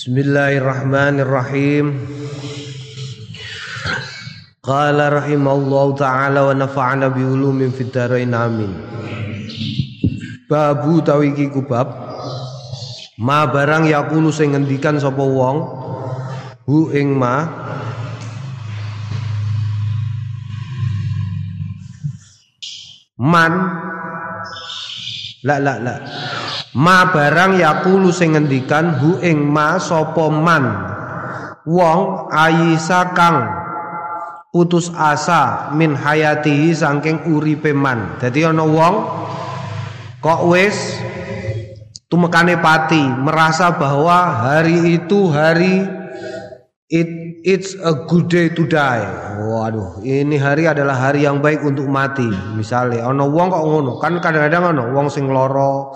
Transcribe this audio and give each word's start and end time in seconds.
Bismillahirrahmanirrahim. 0.00 1.92
Qala 4.64 5.12
rahimallahu 5.12 5.92
taala 5.92 6.48
wa 6.48 6.56
nafa'ana 6.56 7.12
bi 7.12 7.20
ulumin 7.20 7.68
fid 7.68 7.92
dharain 7.92 8.32
amin. 8.32 8.80
Babu 10.48 11.04
tawiki 11.04 11.52
kubab 11.52 11.92
ma 13.20 13.44
barang 13.44 13.92
yakulu 13.92 14.32
sing 14.32 14.56
ngendikan 14.56 14.96
sapa 14.96 15.20
wong 15.20 15.68
hu 16.64 16.88
ing 16.96 17.12
ma 17.12 17.44
man 23.20 23.52
la 25.44 25.60
la 25.60 25.76
la 25.76 25.96
ma 26.76 27.10
barang 27.10 27.58
yakulu 27.58 28.14
sing 28.14 28.38
ngendikan 28.38 28.94
hu 28.98 29.18
ing 29.22 29.42
ma 29.42 29.78
sapa 29.80 30.30
man? 30.30 30.64
Wong 31.66 32.30
ayisa 32.32 33.12
kang 33.12 33.46
putus 34.50 34.90
asa 34.94 35.70
min 35.74 35.94
hayatihi 35.94 36.74
saking 36.74 37.30
uripe 37.30 37.70
man. 37.74 38.18
Dadi 38.18 38.46
ana 38.46 38.66
wong 38.66 38.94
kok 40.18 40.40
wis 40.50 40.98
tumekane 42.10 42.58
pati 42.58 43.00
merasa 43.00 43.74
bahwa 43.78 44.42
hari 44.50 44.98
itu 44.98 45.30
hari 45.30 45.86
it 46.90 47.08
it's 47.46 47.72
a 47.78 47.94
good 48.08 48.28
day 48.28 48.50
to 48.52 48.66
die. 48.66 49.06
Waduh 49.40 50.04
ini 50.04 50.36
hari 50.36 50.68
adalah 50.68 50.96
hari 50.96 51.24
yang 51.24 51.40
baik 51.40 51.62
untuk 51.64 51.86
mati. 51.88 52.26
Misalnya 52.56 53.06
ono 53.08 53.30
wong 53.30 53.48
kok 53.52 53.64
ngono? 53.64 53.92
Kan 54.02 54.18
kadang-kadang 54.18 54.76
ono 54.76 54.84
wong 54.92 55.06
sing 55.08 55.30
loro 55.30 55.94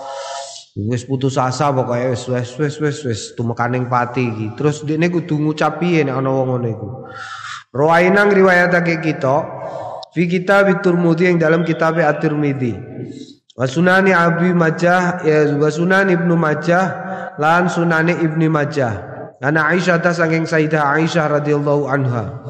wis 0.75 1.07
putus 1.07 1.39
asa 1.39 1.71
pokoknya 1.71 2.11
wis 2.11 2.27
wis 2.27 2.51
wis 2.59 2.75
wis 2.83 2.97
wis 3.07 3.21
tumekaning 3.39 3.87
pati 3.87 4.27
iki. 4.27 4.47
Terus 4.59 4.83
dene 4.83 5.07
kudu 5.07 5.39
ngucap 5.39 5.79
piye 5.79 6.03
nek 6.03 6.19
ana 6.19 6.29
wong 6.29 6.47
ngono 6.51 6.67
iku? 6.67 6.89
Rawainang 7.71 8.31
riwayatake 8.35 8.99
kita 8.99 9.35
fi 10.11 10.27
kitab 10.27 10.67
Tirmidzi 10.83 11.27
yang 11.27 11.37
dalam 11.39 11.67
kitab 11.67 11.99
At-Tirmidzi 11.99 12.71
wa 13.55 13.67
sunani 13.67 14.11
Abi 14.15 14.51
Majah 14.51 15.23
ya 15.23 15.47
wa 15.55 15.67
sunan 15.71 16.11
Ibnu 16.11 16.35
Majah 16.35 16.85
lan 17.39 17.71
sunane 17.71 18.15
Ibnu 18.19 18.47
Majah. 18.51 19.15
Ana 19.45 19.69
Aisyah 19.69 20.01
ta 20.01 20.09
saking 20.09 20.49
Sayyidah 20.49 20.81
Aisyah 20.97 21.37
radhiyallahu 21.37 21.85
anha. 21.85 22.41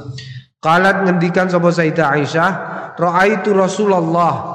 Qalat 0.63 1.03
ngendikan 1.03 1.51
sapa 1.51 1.67
Sayyidah 1.67 2.07
Aisyah 2.07 2.51
raaitu 2.95 3.51
Rasulullah 3.51 4.54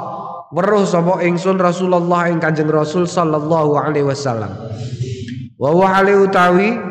weruh 0.50 0.82
sapa 0.86 1.22
ingsun 1.22 1.58
Rasulullah 1.58 2.30
ing 2.30 2.42
Kanjeng 2.42 2.70
Rasul 2.70 3.06
sallallahu 3.06 3.78
alaihi 3.78 4.06
wasallam 4.06 4.50
wa 5.56 5.70
wa 5.70 6.02
utawi 6.02 6.90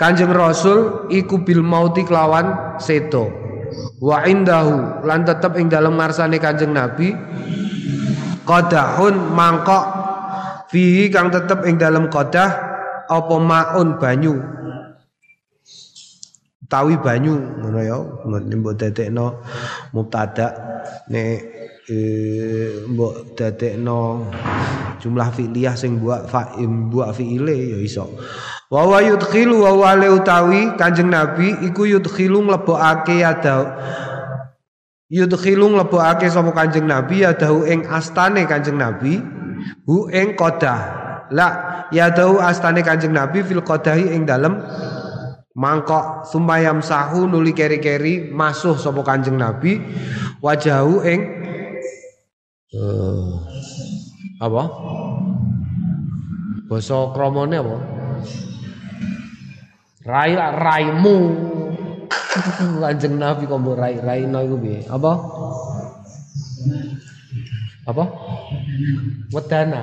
Kanjeng 0.00 0.32
Rasul 0.32 1.12
iku 1.12 1.44
bil 1.44 1.60
mauti 1.60 2.08
kelawan 2.08 2.80
seto. 2.80 3.28
Wa 4.00 4.24
indahu 4.24 5.04
lan 5.04 5.28
tetep 5.28 5.60
ing 5.60 5.68
dalam 5.68 6.00
ngarsane 6.00 6.40
Kanjeng 6.40 6.72
Nabi 6.72 7.12
qadahun 8.48 9.36
mangkok 9.36 9.84
fihi 10.72 11.12
kang 11.12 11.28
tetep 11.28 11.68
ing 11.68 11.76
dalam 11.76 12.08
qadah 12.08 12.50
apa 13.12 13.36
maun 13.36 14.00
banyu. 14.00 14.40
Tawi 16.64 16.96
banyu 16.96 17.36
ngono 17.60 17.80
ya, 17.84 18.00
mbok 18.24 18.80
dadekno 18.80 19.44
mubtada 19.92 20.48
nek 21.12 21.44
eh, 21.90 22.86
mbok 22.86 23.34
dadekno 23.34 24.30
jumlah 25.02 25.28
fi'liyah 25.34 25.74
sing 25.74 25.98
buat 25.98 26.30
fa'im 26.30 26.88
buat 26.92 27.10
fi'ile 27.16 27.74
ya 27.74 27.78
iso. 27.82 28.06
Wa 28.70 28.86
wa 28.86 29.02
yudkhilu 29.02 29.66
wa 29.66 29.74
wa 29.74 29.92
utawi 29.98 30.78
Kanjeng 30.78 31.10
Nabi 31.10 31.66
iku 31.66 31.90
yudkhilu 31.90 32.38
mlebokake 32.38 33.18
yadau 33.18 33.66
yudkhilu 35.10 35.74
mlebokake 35.74 36.30
sapa 36.30 36.54
Kanjeng 36.54 36.86
Nabi 36.86 37.26
yadau 37.26 37.66
ing 37.66 37.82
astane 37.90 38.46
Kanjeng 38.46 38.78
Nabi 38.78 39.18
hu 39.90 40.06
ing 40.14 40.38
qadah 40.38 40.80
la 41.34 41.48
yadau 41.90 42.38
astane 42.38 42.86
Kanjeng 42.86 43.10
Nabi 43.10 43.42
fil 43.42 43.66
qadahi 43.66 44.14
ing 44.14 44.22
dalem 44.22 44.62
mangkok 45.58 46.30
sumayam 46.30 46.78
sahu 46.78 47.26
nuli 47.26 47.50
keri-keri 47.50 48.30
masuh 48.30 48.78
sapa 48.78 49.02
Kanjeng 49.02 49.34
Nabi 49.34 49.82
wajahu 50.38 51.02
ing 51.02 51.39
uh, 52.74 53.42
apa? 54.38 54.62
Basa 56.70 57.10
kramane 57.10 57.56
apa? 57.58 57.76
Rai 60.06 60.34
raimu. 60.38 61.18
Kanjeng 62.82 63.18
nabi 63.18 63.46
kok 63.46 63.58
mbok 63.58 63.76
rai 63.78 63.98
raino 63.98 64.38
iku 64.42 64.56
piye? 64.58 64.86
Apa? 64.86 65.12
Apa? 67.90 68.04
Wedana. 69.34 69.82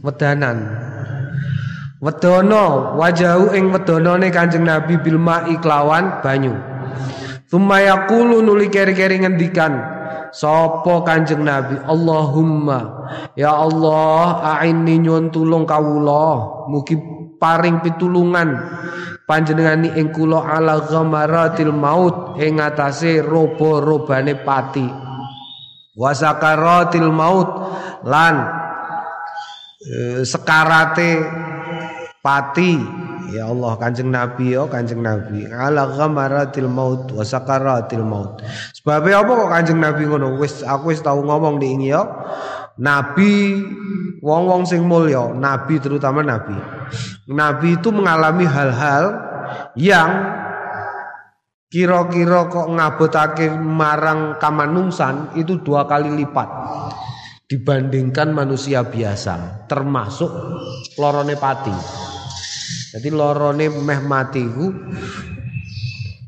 Wedanan. 0.00 0.58
Wedono 2.04 2.96
wajahu 3.00 3.56
ing 3.56 3.72
wedonone 3.72 4.28
kanjeng 4.28 4.68
nabi 4.68 5.00
bil 5.00 5.16
ma'i 5.16 5.56
kelawan 5.56 6.20
banyu. 6.20 6.52
Thumma 7.48 7.80
yaqulu 7.80 8.44
nuli 8.44 8.68
keri-keri 8.68 9.24
ngendikan 9.24 9.93
Sopo 10.34 11.06
kanjeng 11.06 11.46
Nabi? 11.46 11.78
Allahumma. 11.86 13.06
Ya 13.38 13.54
Allah 13.54 14.42
A'inni 14.58 14.98
nyuwun 14.98 15.30
tulung 15.30 15.62
kawula. 15.62 16.66
Mugi 16.66 16.98
paring 17.38 17.78
pitulungan 17.78 18.50
panjenengani 19.30 19.94
ing 19.94 20.10
kula 20.10 20.42
ala 20.42 20.82
ghamaratil 20.82 21.70
maut 21.70 22.34
ing 22.42 22.58
atase 22.58 23.22
robo-robane 23.22 24.42
pati. 24.42 24.86
Wasakaratil 25.94 27.14
maut 27.14 27.50
lan 28.02 28.34
e, 29.78 30.26
sekarate 30.26 31.22
pati 32.18 33.03
ya 33.32 33.48
Allah 33.48 33.78
kanjeng 33.80 34.10
Nabi 34.12 34.58
ya 34.58 34.68
kanjeng 34.68 35.00
Nabi 35.00 35.48
ala 35.48 35.88
ghamaratil 35.88 36.68
maut 36.68 37.08
wasakaratil 37.14 38.04
maut 38.04 38.44
sebabnya 38.76 39.24
apa 39.24 39.32
kok 39.32 39.50
kanjeng 39.52 39.80
Nabi 39.80 40.02
ngono 40.04 40.36
wis 40.36 40.60
aku 40.66 40.92
wis 40.92 41.00
tau 41.00 41.22
ngomong 41.22 41.56
di 41.62 41.72
ini 41.72 41.94
ya 41.94 42.02
Nabi 42.74 43.62
wong-wong 44.24 44.64
sing 44.64 44.88
mulya, 44.88 45.36
nabi 45.36 45.76
terutama 45.76 46.24
nabi. 46.24 46.56
Nabi 47.28 47.76
itu 47.76 47.92
mengalami 47.92 48.48
hal-hal 48.48 49.04
yang 49.76 50.10
kira-kira 51.68 52.48
kok 52.48 52.72
ngabotake 52.72 53.52
marang 53.52 54.40
kamanungsan 54.40 55.36
itu 55.36 55.60
dua 55.60 55.84
kali 55.84 56.08
lipat 56.08 56.48
dibandingkan 57.44 58.32
manusia 58.32 58.88
biasa, 58.88 59.68
termasuk 59.68 60.32
lorone 60.96 61.36
pati. 61.36 61.76
Jadi 62.94 63.08
lorone 63.10 63.66
meh 63.66 64.00
mati 64.06 64.42
itu 64.46 64.70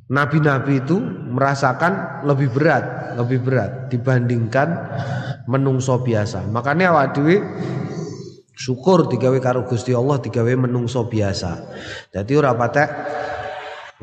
Nabi-nabi 0.06 0.86
itu 0.86 1.02
merasakan 1.34 2.22
lebih 2.22 2.54
berat, 2.54 3.18
lebih 3.18 3.42
berat 3.42 3.90
dibandingkan 3.90 4.68
menungso 5.50 5.98
biasa. 5.98 6.46
Makanya 6.46 6.94
awak 6.94 7.18
dhewe 7.18 7.42
syukur 8.54 9.10
digawe 9.10 9.34
karo 9.42 9.66
Gusti 9.66 9.90
Allah 9.90 10.22
digawe 10.22 10.52
menungso 10.54 11.10
biasa. 11.10 11.58
Jadi 12.14 12.32
ora 12.38 12.54
patek 12.54 12.88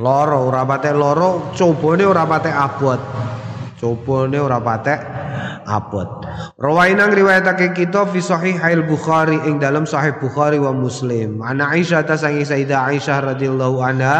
loro, 0.03 0.43
ora 0.43 0.67
patek 0.67 0.91
loro, 0.91 1.55
cobane 1.55 2.03
ora 2.03 2.27
patek 2.27 2.51
abot. 2.51 2.99
Cobane 3.79 4.37
ora 4.43 4.59
patek 4.59 4.99
abot. 5.65 6.25
Rawainang 6.59 7.15
riwayatake 7.15 7.75
kita 7.75 8.07
fi 8.11 8.19
sahih 8.19 8.57
Bukhari 8.85 9.39
ing 9.47 9.59
dalam 9.59 9.83
sahih 9.83 10.15
Bukhari 10.19 10.59
wa 10.59 10.75
Muslim. 10.75 11.43
Ana 11.43 11.71
Aisyah 11.73 12.03
ta 12.03 12.19
sangi 12.19 12.43
Sayyidah 12.43 12.93
Aisyah 12.93 13.35
radhiyallahu 13.35 13.77
anha 13.83 14.17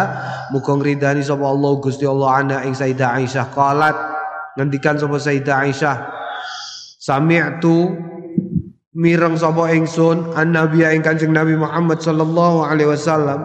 muga 0.52 0.74
ngridani 0.76 1.24
sapa 1.24 1.44
Allah 1.44 1.72
Gusti 1.80 2.08
Allah 2.08 2.30
ana 2.42 2.58
ing 2.64 2.74
Sayyidah 2.74 3.10
Aisyah 3.20 3.46
qalat 3.52 3.96
ngendikan 4.60 4.96
sapa 5.00 5.18
Sayyidah 5.20 5.58
Aisyah 5.68 5.96
sami'tu 7.04 7.92
mireng 8.94 9.36
sapa 9.36 9.74
ingsun 9.74 10.38
an-nabi 10.38 10.86
ing 10.86 11.02
Kanjeng 11.02 11.34
Nabi 11.34 11.58
Muhammad 11.58 12.00
sallallahu 12.00 12.62
alaihi 12.64 12.94
wasallam 12.94 13.40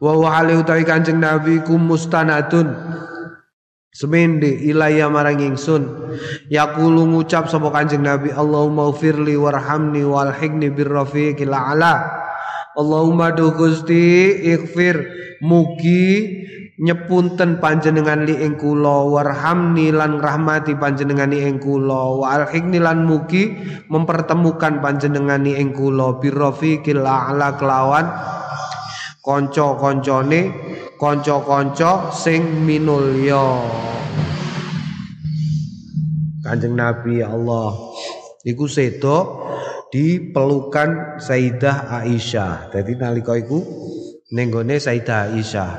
wa 0.00 0.12
wa 0.16 0.28
alaihi 0.30 0.62
Kanjeng 0.86 1.18
Nabi 1.18 1.60
kum 1.66 1.90
mustanadun 1.90 2.72
Semende 3.90 4.46
ilaya 4.46 5.10
marang 5.10 5.42
ingsun. 5.42 6.14
Yaqulu 6.46 7.10
ngucap 7.10 7.50
sapa 7.50 7.74
Kanjeng 7.74 8.06
Nabi 8.06 8.30
Allahumma 8.30 8.94
ufirli 8.94 9.34
warhamni 9.34 10.06
walhiqni 10.06 10.70
birrafiqil 10.70 11.50
a'la. 11.50 12.06
Allahumma 12.78 13.34
do 13.34 13.50
Gusti 13.50 14.38
ighfir. 14.46 15.26
Mugi 15.40 16.40
nyepunten 16.80 17.60
panjenengan 17.60 18.24
li 18.24 18.40
ing 18.40 18.56
kula 18.56 19.04
warhamni 19.04 19.92
lan 19.92 20.16
rahmati 20.16 20.72
panjenengan 20.80 21.28
ing 21.28 21.60
kula 21.60 22.16
wa 22.16 22.24
alhiqni 22.40 22.80
lan 22.80 23.04
mugi 23.04 23.52
mempertemukan 23.92 24.80
panjenengan 24.80 25.44
ing 25.44 25.76
kula 25.76 26.16
birrafiqil 26.20 27.04
a'la 27.04 27.60
kelawan 27.60 28.08
kanca-kancane 29.20 30.69
kanca-kanca 31.00 32.12
sing 32.12 32.68
minulya 32.68 33.64
Kanjeng 36.44 36.76
Nabi 36.76 37.24
ya 37.24 37.32
Allah 37.32 37.72
iku 38.44 38.68
sedo 38.68 39.48
di 39.90 40.30
pelukan 40.30 41.18
Sayyidah 41.18 41.90
Aisyah. 41.90 42.72
Jadi 42.72 42.94
nalika 42.96 43.34
iku 43.34 43.60
nenggone 44.32 44.78
Sayyidah 44.78 45.34
Aisyah. 45.34 45.70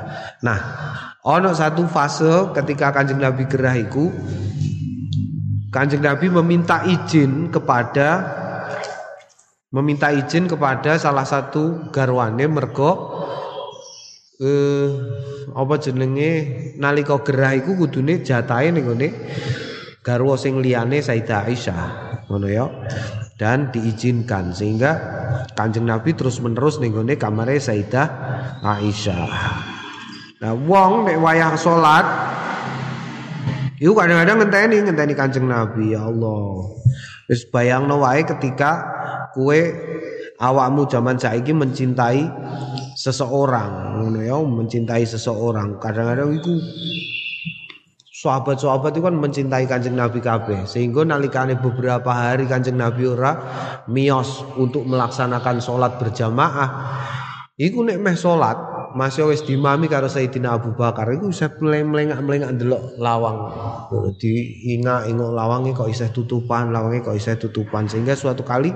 Nah, 0.44 0.60
ono 1.24 1.50
satu 1.54 1.86
fase 1.86 2.50
ketika 2.54 2.90
Kanjeng 2.90 3.22
Nabi 3.22 3.46
gerah 3.46 3.74
iku 3.78 4.10
Kanjeng 5.72 6.04
Nabi 6.04 6.28
meminta 6.28 6.84
izin 6.84 7.48
kepada 7.48 8.38
meminta 9.72 10.12
izin 10.12 10.44
kepada 10.44 11.00
salah 11.00 11.24
satu 11.24 11.88
garwane 11.88 12.44
mergo 12.44 13.22
eh 14.42 14.86
apa 15.54 15.74
jenenge 15.78 16.30
nalika 16.82 17.22
gerah 17.22 17.54
iku 17.54 17.78
kudune 17.78 18.26
jatahe 18.26 18.74
ning 18.74 18.90
garwa 20.02 20.34
sing 20.34 20.58
liyane 20.58 20.98
Sayyidah 20.98 21.46
Aisyah 21.46 21.84
ngono 22.26 22.50
ya 22.50 22.66
dan 23.38 23.70
diizinkan 23.70 24.50
sehingga 24.50 24.92
Kanjeng 25.54 25.86
Nabi 25.86 26.18
terus 26.18 26.42
menerus 26.42 26.82
ning 26.82 26.90
gone 26.90 27.14
kamare 27.14 27.62
Sayyidah 27.62 28.06
Aisyah 28.66 29.30
nah 30.42 30.54
wong 30.58 31.06
nek 31.06 31.22
wayah 31.22 31.54
salat 31.54 32.06
Iku 33.82 33.98
kadang-kadang 33.98 34.46
ngenteni 34.46 34.78
ngenteni 34.86 35.10
Kanjeng 35.18 35.50
Nabi 35.50 35.90
ya 35.90 36.06
Allah. 36.06 36.70
Wis 37.26 37.42
bayangno 37.50 37.98
wae 37.98 38.22
ketika 38.22 38.78
kue 39.34 39.74
awakmu 40.38 40.86
zaman 40.86 41.18
saiki 41.18 41.50
mencintai 41.50 42.22
seseorang 43.02 43.98
ngono 43.98 44.22
ya 44.22 44.38
mencintai 44.38 45.02
seseorang. 45.02 45.82
Kadang-kadang 45.82 46.38
iku 46.38 46.54
sahabat-sahabat 48.22 48.94
itu 48.94 49.02
kan 49.02 49.18
mencintai 49.18 49.66
kanjeng 49.66 49.98
Nabi 49.98 50.22
kabeh. 50.22 50.70
Sehingga 50.70 51.02
nalikane 51.02 51.58
beberapa 51.58 52.14
hari 52.14 52.46
kanjeng 52.46 52.78
Nabi 52.78 53.10
ora 53.10 53.32
mios 53.90 54.46
untuk 54.54 54.86
melaksanakan 54.86 55.58
sholat 55.58 55.98
berjamaah. 55.98 56.70
Iku 57.58 57.82
nek 57.82 57.98
meh 57.98 58.14
sholat 58.14 58.70
masih 58.92 59.24
wis 59.28 59.40
dimami 59.42 59.88
karo 59.88 60.04
Sayyidina 60.04 60.52
Abu 60.52 60.76
Bakar 60.76 61.08
iku 61.16 61.32
bisa 61.32 61.48
melengak-melengak 61.58 62.54
ndelok 62.54 63.02
lawang. 63.02 63.50
Diingat 64.22 65.10
ingok 65.10 65.32
lawangnya 65.34 65.74
kok 65.74 65.90
isih 65.90 66.14
tutupan 66.14 66.70
lawangnya 66.70 67.02
kok 67.02 67.18
isih 67.18 67.34
tutupan. 67.34 67.90
Sehingga 67.90 68.14
suatu 68.14 68.46
kali 68.46 68.70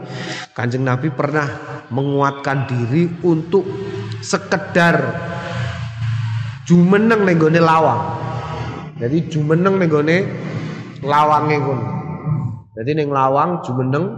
kanjeng 0.56 0.82
Nabi 0.82 1.14
pernah 1.14 1.46
menguatkan 1.94 2.66
diri 2.66 3.06
untuk 3.22 3.62
sekedar 4.22 4.96
jumeneng 6.68 7.24
nenggone 7.24 7.60
lawang 7.60 8.26
jadi 8.96 9.28
jumeneng 9.28 9.76
ning 9.76 9.92
gone 9.92 10.18
lawange 11.04 11.56
kono. 11.60 11.86
Jadi 12.76 12.90
ning 12.96 13.08
lawang 13.12 13.60
jumeneng 13.60 14.08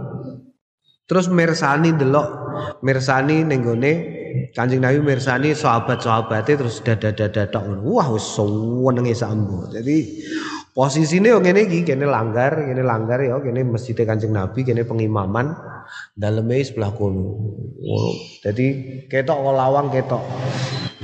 terus 1.03 1.27
mirsani 1.27 1.91
delok 1.95 2.27
mirsani 2.79 3.43
ning 3.43 3.59
gone 3.63 3.93
Kanjeng 4.29 4.85
Nabi 4.85 5.01
mirsani 5.01 5.51
sahabat-sahabate 5.57 6.53
terus 6.55 6.79
ngono. 6.79 7.81
Wah 7.83 8.07
wis 8.13 8.23
senenge 8.23 9.11
sambo. 9.17 9.67
Jadi 9.67 10.23
posisine 10.71 11.33
yo 11.33 11.43
ngene 11.43 11.67
iki 11.67 11.83
kene 11.83 12.07
langgar, 12.07 12.55
kene 12.55 12.79
langgar 12.85 13.19
ya 13.19 13.35
kene 13.43 13.67
masjid 13.67 13.99
Kanjeng 13.99 14.31
Nabi, 14.31 14.63
kene 14.63 14.87
pengimaman 14.87 15.51
daleme 16.13 16.59
sebelah 16.61 16.91
kono. 16.95 17.35
Jadi 18.43 18.65
ketok 19.07 19.39
lawang 19.53 19.89
ketok. 19.89 20.23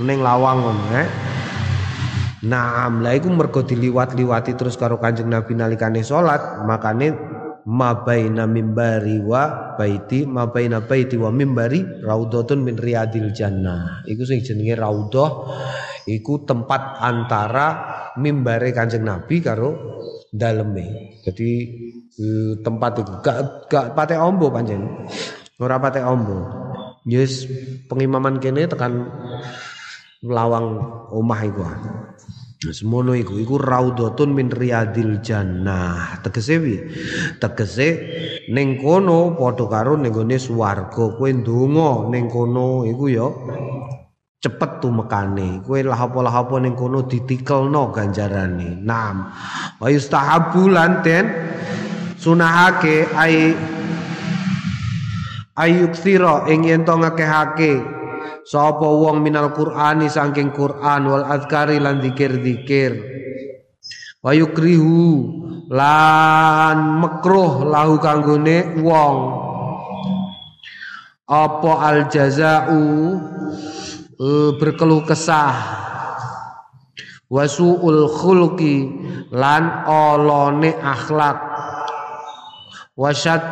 Ning 0.01 0.19
lawang 0.19 0.57
ngono, 0.59 0.85
eh. 0.91 1.07
Naam, 2.45 3.01
lah 3.01 3.17
iku 3.17 3.33
mergo 3.33 3.65
diliwat-liwati 3.65 4.53
terus 4.53 4.77
karo 4.77 5.01
Kanjeng 5.01 5.33
Nabi 5.33 5.57
nalikane 5.57 6.05
salat, 6.05 6.61
makane 6.61 7.17
mabaina 7.65 8.45
mimbari 8.45 9.17
wa 9.17 9.73
baiti 9.73 10.29
mabaina 10.29 10.85
baiti 10.85 11.17
wa 11.17 11.33
mimbari 11.33 11.81
raudhatun 11.81 12.61
min 12.61 12.77
riyadil 12.77 13.33
jannah. 13.33 14.05
Iku 14.05 14.21
sing 14.29 14.45
jenenge 14.45 14.77
raudhah 14.77 15.31
iku 16.05 16.45
tempat 16.45 17.01
antara 17.01 17.67
mimbare 18.21 18.69
Kanjeng 18.69 19.01
Nabi 19.01 19.41
karo 19.41 19.69
daleme. 20.29 21.17
Jadi 21.25 21.49
tempat 22.63 23.03
itu 23.03 23.11
gak 23.19 23.67
gak 23.67 23.85
patek 23.95 24.19
ombo 24.19 24.47
panjen. 24.51 24.87
Ora 25.59 25.79
patek 25.79 26.03
ombo. 26.03 26.47
Yes, 27.05 27.45
pengimaman 27.85 28.41
kene 28.41 28.65
tekan 28.65 29.07
lawang 30.25 30.81
omah 31.13 31.41
iku. 31.45 31.63
Semono 32.65 33.13
iku 33.13 33.37
iku 33.37 33.61
raudhatun 33.61 34.33
min 34.33 34.49
riyadil 34.49 35.21
jannah. 35.21 36.17
Tegese 36.25 36.57
piye? 36.57 36.79
Tegese 37.37 37.87
ning 38.49 38.81
kono 38.81 39.37
padha 39.37 39.69
karo 39.69 39.93
ning 39.99 40.09
gone 40.09 40.33
swarga. 40.41 41.13
Kowe 41.13 41.29
ndonga 41.29 42.09
ning 42.09 42.25
kono 42.25 42.81
iku 42.89 43.05
ya 43.05 43.27
cepet 44.41 44.81
tumekane. 44.81 45.61
Kowe 45.61 45.77
lah 45.85 46.09
apa-lah 46.09 46.33
apa 46.41 46.57
ning 46.57 46.73
kono 46.73 47.05
ditikelno 47.05 47.93
ganjarane. 47.93 48.81
Naam. 48.81 49.29
Wa 49.77 49.87
yustahabu 49.91 50.65
lan 50.65 51.05
sunahake 52.25 53.05
ai 53.13 53.53
ayuksira 55.53 56.49
ing 56.49 56.65
yen 56.65 56.81
to 56.81 56.97
ngakehake. 56.97 57.93
Sapa 58.45 58.85
wong 58.85 59.25
minal 59.25 59.53
Qur'ani 59.53 60.09
saking 60.09 60.53
Qur'an 60.53 61.05
wal 61.05 61.25
azkari 61.25 61.81
lan 61.81 62.01
zikir-zikir 62.01 62.93
wa 64.21 64.33
yukrihu 64.33 65.05
lan 65.69 67.01
makruh 67.01 67.65
lahu 67.65 68.01
kanggone 68.01 68.81
wong. 68.81 69.17
Apa 71.25 71.71
al 71.89 71.99
jazau? 72.09 73.17
E, 74.13 74.27
berkeluh 74.61 75.01
kesah. 75.09 75.57
Wasuul 77.25 78.05
khulqi 78.13 78.85
lan 79.33 79.89
olone 79.89 80.77
akhlak 80.77 81.44
wasyat 82.95 83.43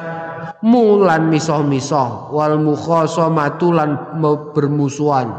mulan 0.64 1.28
misoh-misoh 1.28 2.32
wal 2.32 2.56
mukhasamatu 2.60 3.76
lan 3.76 4.20
bermusuhan 4.56 5.32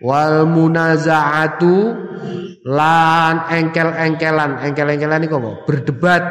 wal 0.00 0.48
munazaatu 0.48 1.94
lan 2.68 3.48
engkel-engkelan. 3.48 4.60
Engkel-engkelan 4.64 5.24
iku 5.24 5.34
apa? 5.40 5.50
Berdebat 5.64 6.22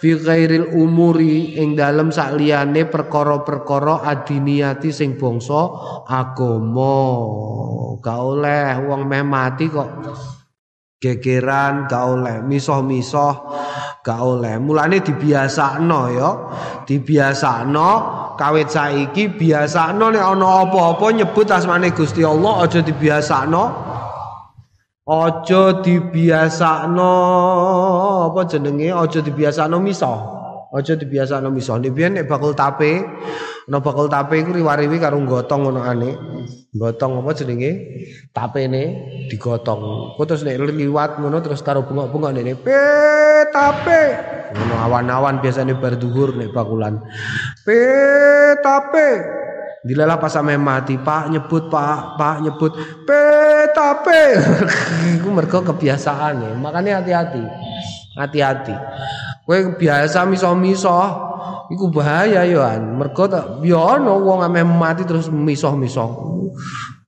fi 0.00 0.16
ghairil 0.16 0.76
umuri 0.76 1.56
ing 1.60 1.76
dalem 1.76 2.12
sakliyane 2.12 2.88
perkara-perkara 2.88 4.04
adiniyati 4.04 4.92
sing 4.92 5.20
bangsa 5.20 5.68
agama. 6.08 6.96
Gak 8.00 8.20
oleh 8.20 8.76
wong 8.86 9.08
meh 9.08 9.24
mati 9.24 9.66
kok 9.72 9.88
gegeran 10.96 11.86
gak 11.88 12.04
oleh. 12.04 12.36
Misoh-misoh 12.42 13.34
gak 14.00 14.20
oleh. 14.20 14.56
Mulane 14.56 15.00
dibiasakno 15.04 16.00
ya. 16.12 16.30
Dibiasakno 16.86 17.90
kawit 18.36 18.68
saiki 18.70 19.32
biasakno 19.32 20.12
nek 20.12 20.24
ana 20.24 20.68
apa-apa 20.68 21.06
nyebut 21.16 21.48
asmane 21.50 21.90
Gusti 21.92 22.22
Allah 22.22 22.64
aja 22.64 22.80
dibiasakno. 22.84 23.64
Aja 25.06 25.62
dibiasakno 25.86 27.14
apa 28.26 28.40
jenenge? 28.50 28.90
Aja 28.90 29.22
dibiasakno 29.22 29.78
misoh. 29.78 30.18
Aja 30.74 30.98
dibiasakno 30.98 31.48
misoh. 31.50 31.78
Nek 31.78 32.26
bakul 32.26 32.58
tape 32.58 33.06
ana 33.66 33.82
bakul 33.82 34.06
tape 34.06 34.38
iku 34.38 34.54
riwariwi 34.54 35.02
karo 35.02 35.18
gotong 35.26 35.66
ngono 35.66 35.82
ane 35.82 36.14
gotong 36.70 37.18
apa 37.18 37.34
jenenge 37.34 37.70
tapene 38.30 38.82
digotong 39.26 40.14
kok 40.14 40.22
terus 40.22 40.46
nek 40.46 40.62
liwat 40.70 41.18
ngono 41.18 41.42
terus 41.42 41.66
karo 41.66 41.82
bunga-bunga 41.82 42.30
nek 42.30 42.62
pe 42.62 42.78
tape 43.50 44.02
ngono 44.54 44.74
awan-awan 44.86 45.42
biasane 45.42 45.74
bar 45.74 45.98
dhuwur 45.98 46.38
nek 46.38 46.54
bakulan 46.54 47.02
pe 47.66 47.78
tape 48.62 49.42
Dilalah 49.86 50.18
pas 50.18 50.34
sampe 50.34 50.58
mati, 50.58 50.98
Pak 50.98 51.30
nyebut, 51.30 51.70
Pak, 51.70 52.18
Pak 52.18 52.42
nyebut, 52.42 52.74
pe 53.06 53.22
tape. 53.70 54.34
Iku 55.14 55.30
mergo 55.30 55.62
kebiasaan 55.62 56.42
ya. 56.42 56.50
Makanya 56.58 56.98
hati-hati. 56.98 57.44
Hati-hati. 58.18 58.74
Kowe 59.46 59.78
biasa 59.78 60.26
miso-miso, 60.26 60.90
iku 61.70 61.86
bahaya 61.94 62.42
yo 62.50 62.66
an. 62.66 62.98
Mergo 62.98 63.30
yo 63.62 63.78
ana 63.86 64.10
wong 64.18 64.42
ame 64.42 64.66
mati 64.66 65.06
terus 65.06 65.30
miso-miso. 65.30 66.02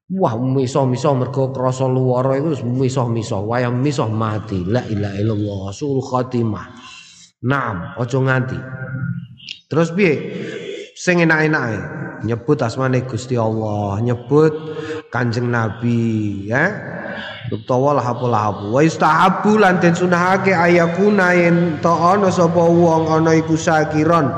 Wah, 0.09 0.39
miso-miso 0.39 1.19
mergo 1.19 1.51
krasa 1.51 1.91
luwara 1.91 2.39
iku 2.39 2.55
miso-miso, 2.63 3.43
wayah 3.43 3.75
miso 3.75 4.07
mati. 4.07 4.63
La 4.63 4.87
ilaha 4.87 5.19
illallah, 5.19 5.75
sul 5.75 5.99
khatimah. 5.99 6.67
Naam, 7.43 7.99
ojo 7.99 8.23
nganti. 8.23 8.59
Terus 9.67 9.91
piye? 9.91 10.15
Sing 10.95 11.23
enak-enake 11.23 11.79
nyebut 12.27 12.59
asmane 12.63 13.07
Gusti 13.07 13.39
Allah, 13.39 14.03
nyebut 14.03 14.51
Kanjeng 15.11 15.47
Nabi 15.47 16.51
ya 16.51 16.98
utawa 17.53 17.97
lahapu-lahapu 17.97 18.75
wa 18.75 18.81
istahabu 18.85 19.57
lan 19.57 19.81
den 19.81 19.95
sunahake 19.97 20.53
ayakuna 20.53 21.33
yen 21.33 21.81
to 21.81 21.93
ana 21.93 22.29
sapa 22.29 22.61
wong 22.61 23.09
ana 23.09 23.37
iku 23.37 23.57
sakiron. 23.57 24.29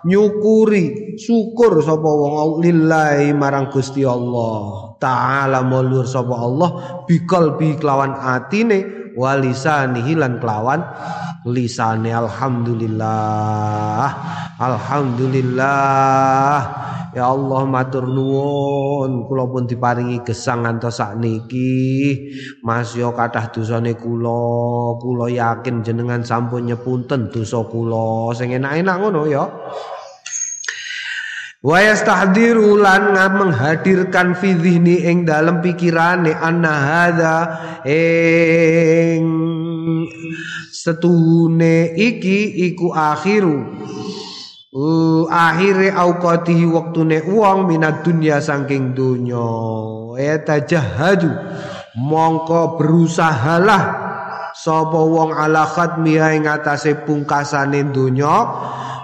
Nyukuri 0.00 1.16
syukur 1.20 1.82
sapa 1.84 2.08
wong 2.08 2.64
lillahi 2.64 3.36
marang 3.36 3.68
Gusti 3.68 4.06
Allah. 4.06 4.92
Taala 5.00 5.64
mulur 5.64 6.04
sapa 6.04 6.36
Allah 6.36 6.70
bikal 7.08 7.56
bi 7.56 7.76
kelawan 7.76 8.12
atine 8.16 8.99
walisanihi 9.16 10.14
lan 10.18 10.38
kelawan. 10.42 10.82
Lisane 11.48 12.12
alhamdulillah. 12.12 14.06
Alhamdulillah. 14.60 16.58
Ya 17.10 17.26
Allah 17.26 17.62
matur 17.66 18.06
nuwun. 18.06 19.26
Kula 19.26 19.50
pun 19.50 19.66
diparingi 19.66 20.22
gesang 20.22 20.62
ngantos 20.68 21.00
sakniki. 21.00 22.14
Mas 22.62 22.94
yo 22.94 23.10
kathah 23.16 23.50
dosane 23.50 23.96
kula. 23.96 24.94
Kula 25.00 25.26
yakin 25.32 25.82
jenengan 25.82 26.22
sampun 26.22 26.68
nyepunten 26.68 27.32
dosa 27.32 27.64
kula. 27.66 28.36
Sing 28.36 28.52
enak-enak 28.54 28.96
ngono 29.00 29.26
ya 29.26 29.48
Wa 31.60 31.76
yastahdiru 31.76 32.80
lan 32.80 33.12
menghadirkan 33.12 34.32
fi 34.32 34.56
dhihni 34.56 35.04
ing 35.04 35.28
dalam 35.28 35.60
pikirane 35.60 36.32
anna 36.32 36.72
hadza 36.72 37.36
ing 37.84 39.28
setune 40.72 41.92
iki 41.92 42.64
iku 42.72 42.96
akhiru. 42.96 43.76
Uh, 44.70 45.26
akhire 45.26 45.90
auqatihi 45.90 46.62
waktune 46.70 47.20
wong 47.26 47.66
minat 47.66 48.06
dunya 48.06 48.38
saking 48.38 48.94
donya 48.94 49.50
ya 50.14 50.38
tajahadu 50.46 51.26
mongko 51.98 52.78
berusahalah 52.78 53.82
sapa 54.54 54.94
wong 54.94 55.34
ala 55.34 55.66
khatmiha 55.66 56.38
ing 56.38 56.46
atase 56.46 57.02
pungkasane 57.02 57.90
donya 57.90 58.46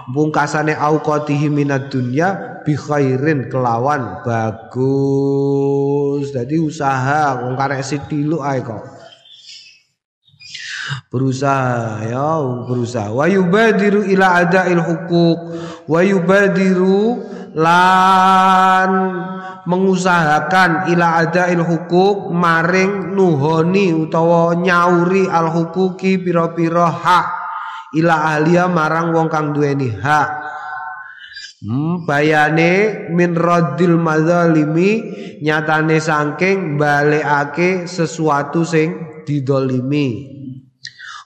pungkasane 0.07 0.71
auqatihi 0.71 1.51
minat 1.51 1.91
dunya 1.91 2.59
bi 2.63 2.75
khairin 2.75 3.51
kelawan 3.51 4.23
bagus. 4.23 6.31
Jadi 6.31 6.55
usaha 6.59 7.43
wong 7.43 7.59
karek 7.59 7.83
sithik 7.83 8.39
ae 8.39 8.59
kok. 8.63 8.83
Berusaha 11.11 12.07
ya 12.07 12.39
berusaha. 12.63 13.11
Wa 13.11 13.27
yubadiru 13.27 14.07
ila 14.07 14.43
adail 14.43 14.79
hukuk 14.79 15.39
wa 15.87 15.99
yubadiru 15.99 17.19
lan 17.55 18.91
mengusahakan 19.67 20.87
ila 20.95 21.27
adail 21.27 21.59
hukuk 21.59 22.31
maring 22.31 23.11
nuhoni 23.11 23.91
utawa 23.91 24.55
nyauri 24.55 25.27
al 25.27 25.51
hukuki 25.51 26.23
pira-pira 26.23 26.87
hak 26.87 27.46
ila 27.95 28.35
ahliya 28.35 28.67
marang 28.67 29.15
wong 29.15 29.31
kang 29.31 29.55
duweni 29.55 29.93
hak. 29.93 30.29
Hmm, 31.57 32.05
bayane 32.05 33.07
min 33.09 33.33
raddil 33.33 33.97
madzalimi 33.97 35.01
nyatane 35.41 35.97
saking 35.97 36.77
balekake 36.77 37.89
sesuatu 37.89 38.61
sing 38.61 39.23
didolimi. 39.25 40.37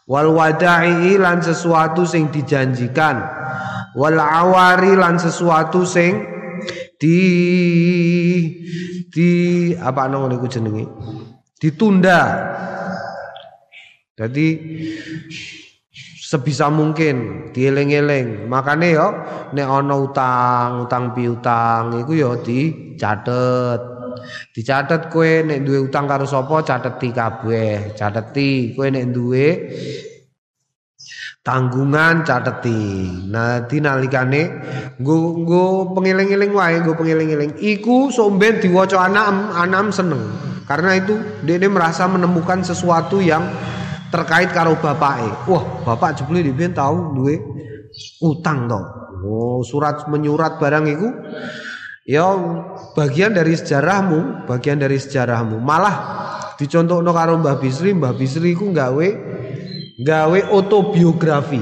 Wal 0.08 0.32
wada'i 0.32 1.20
lan 1.20 1.44
sesuatu 1.44 2.08
sing 2.08 2.32
dijanjikan. 2.32 3.20
Wal 3.96 4.20
awari 4.20 4.96
lan 4.96 5.20
sesuatu 5.20 5.84
sing 5.84 6.24
di 6.96 7.20
di 9.12 9.30
apa 9.76 10.08
niku 10.08 10.48
jenenge 10.48 10.88
ditunda. 11.60 12.22
Jadi 14.16 14.48
sebisa 16.32 16.72
mungkin 16.72 17.48
dieling-eling. 17.52 18.48
Makanya 18.48 18.88
ya 18.88 19.08
nek 19.52 19.68
ana 19.68 19.96
utang 20.00 20.88
utang 20.88 21.12
piutang 21.12 22.00
iku 22.00 22.12
ya 22.16 22.32
dicatet. 22.40 23.82
Dicatet 24.56 25.12
kue 25.12 25.44
nek 25.44 25.68
duwe 25.68 25.92
utang 25.92 26.08
karo 26.08 26.24
sapa 26.24 26.64
cateti 26.64 27.12
kabeh. 27.12 27.92
Cateti 28.00 28.72
kue 28.72 28.88
nek 28.88 29.12
duwe 29.12 29.48
tanggungan 31.42 32.22
cateti 32.22 33.10
nah 33.34 33.66
dinalikane 33.66 34.42
nggo 35.02 35.42
nggo 35.42 35.66
pengiling-iling 35.98 36.52
wae 36.56 36.80
nggo 36.80 36.96
pengiling-iling. 36.96 37.60
Iku 37.60 38.08
somben 38.08 38.64
diwaca 38.64 39.04
anak 39.04 39.52
anam 39.60 39.92
seneng. 39.92 40.24
Karena 40.64 40.96
itu 40.96 41.20
dia 41.44 41.60
merasa 41.68 42.08
menemukan 42.08 42.64
sesuatu 42.64 43.20
yang 43.20 43.44
terkait 44.12 44.52
karo 44.52 44.76
bapake. 44.78 45.48
Wah, 45.48 45.64
bapak 45.88 46.20
jebule 46.20 46.44
dhewe 46.44 46.70
tahu 46.70 47.16
duwe 47.16 47.40
utang 48.22 48.68
to. 48.68 48.82
Oh, 49.22 49.62
surat 49.64 50.06
menyurat 50.12 50.58
barang 50.60 50.86
iku 50.92 51.10
ya 52.04 52.26
bagian 52.98 53.32
dari 53.32 53.56
sejarahmu, 53.56 54.46
bagian 54.46 54.82
dari 54.82 55.00
sejarahmu. 55.00 55.62
Malah 55.64 55.96
dicontohno 56.60 57.10
karo 57.16 57.40
Mbah 57.40 57.58
Bisri, 57.58 57.96
Mbah 57.96 58.14
Bisri 58.18 58.54
iku 58.54 58.70
gawe 58.74 59.08
gawe 60.02 60.40
autobiografi. 60.52 61.62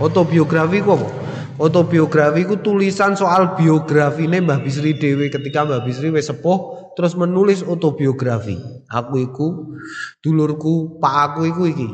Autobiografi 0.00 0.78
ku 0.84 0.90
apa? 0.96 1.08
Autobiografi 1.56 2.44
ku 2.44 2.60
tulisan 2.60 3.16
soal 3.16 3.56
biografine 3.56 4.44
Mbah 4.44 4.60
Bisri 4.62 4.94
dhewe 4.94 5.28
ketika 5.32 5.64
Mbah 5.66 5.82
Bisri 5.82 6.12
wis 6.12 6.28
sepuh 6.28 6.75
terus 6.96 7.12
menulis 7.12 7.60
autobiografi. 7.60 8.56
Aku 8.88 9.20
iku 9.20 9.76
dulurku, 10.24 10.96
pak 10.96 11.14
aku 11.36 11.40
iku 11.44 11.62
iki. 11.68 11.88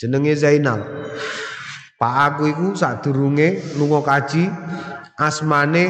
Jenenge 0.00 0.32
Zainal. 0.34 0.80
Pak 2.00 2.14
aku 2.34 2.50
iku 2.50 2.66
sadurunge 2.74 3.62
lunga 3.78 4.00
kaji 4.02 4.48
asmane 5.20 5.84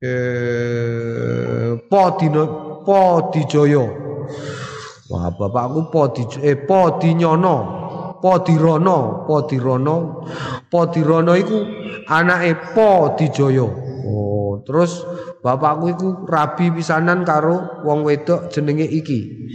eh 0.00 1.74
Podino 1.90 2.42
Podijoyo. 2.86 3.84
Wah, 5.10 5.28
bapakku 5.34 5.90
Podijoyo 5.92 6.46
eh 6.46 6.56
Podinyono. 6.56 7.56
Podirono, 8.22 9.26
Podirono. 9.26 9.96
Podirono 10.70 11.32
iku 11.36 11.58
anake 12.08 12.54
Podijoyo. 12.72 13.87
Terus 14.64 15.04
bapakku 15.42 15.84
iku 15.92 16.08
rabi 16.26 16.70
pisanan 16.72 17.26
karo 17.26 17.82
wong 17.84 18.06
wedok 18.06 18.48
jenenge 18.48 18.86
iki. 18.86 19.48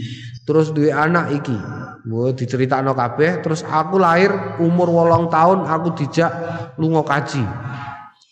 Terus 0.44 0.70
duwe 0.76 0.92
anak 0.92 1.32
iki. 1.32 1.56
Mau 2.04 2.36
diceritakno 2.36 2.92
kabeh, 2.92 3.40
terus 3.40 3.64
aku 3.64 3.96
lahir 3.96 4.60
umur 4.60 4.92
wolong 4.92 5.32
tahun 5.32 5.64
aku 5.64 5.96
dijak 5.96 6.30
lunga 6.76 7.00
kaji. 7.00 7.40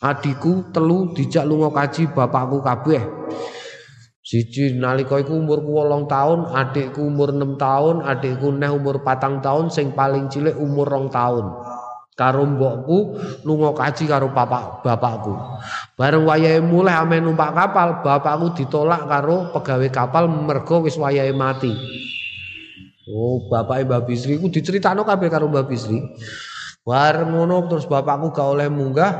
Adikku 0.04 0.74
telu 0.76 1.16
dijak 1.16 1.48
lunga 1.48 1.72
kaji 1.72 2.12
bapakku 2.12 2.60
kabeh. 2.60 3.00
Siji 4.22 4.78
nalika 4.78 5.18
iku 5.18 5.34
umurku 5.34 5.82
wolong 5.82 6.06
tahun, 6.06 6.46
adikku 6.54 7.02
umur 7.04 7.34
6 7.34 7.58
tahun, 7.58 8.06
adikku 8.06 8.54
neh 8.54 8.70
umur 8.70 9.02
patang 9.02 9.42
tahun, 9.42 9.66
sing 9.66 9.98
paling 9.98 10.30
cilik 10.30 10.54
umur 10.56 10.86
rong 10.86 11.10
tahun. 11.10 11.50
Karo 12.12 12.44
mbokku 12.44 13.16
lunga 13.48 13.72
kaji 13.72 14.04
karo 14.04 14.28
bapak 14.36 14.84
bapakku. 14.84 15.32
Bareng 15.96 16.28
wayahe 16.28 16.60
mulai 16.60 17.00
ame 17.00 17.24
numpak 17.24 17.56
kapal, 17.56 18.04
bapakku 18.04 18.52
ditolak 18.52 19.08
karo 19.08 19.48
pegawai 19.56 19.88
kapal 19.88 20.28
mergo 20.28 20.84
wis 20.84 21.00
wayahe 21.00 21.32
mati. 21.32 21.72
Oh, 23.08 23.48
bapak 23.48 23.88
Mbak 23.88 24.02
Bisri 24.04 24.36
ku 24.36 24.52
diceritakno 24.52 25.08
kabeh 25.08 25.32
karo 25.32 25.48
Mbak 25.48 25.64
Bisri. 25.66 25.98
Bareng 26.82 27.32
ngono 27.32 27.70
terus 27.70 27.86
bapakku 27.86 28.34
gak 28.34 28.48
oleh 28.58 28.66
munggah, 28.66 29.12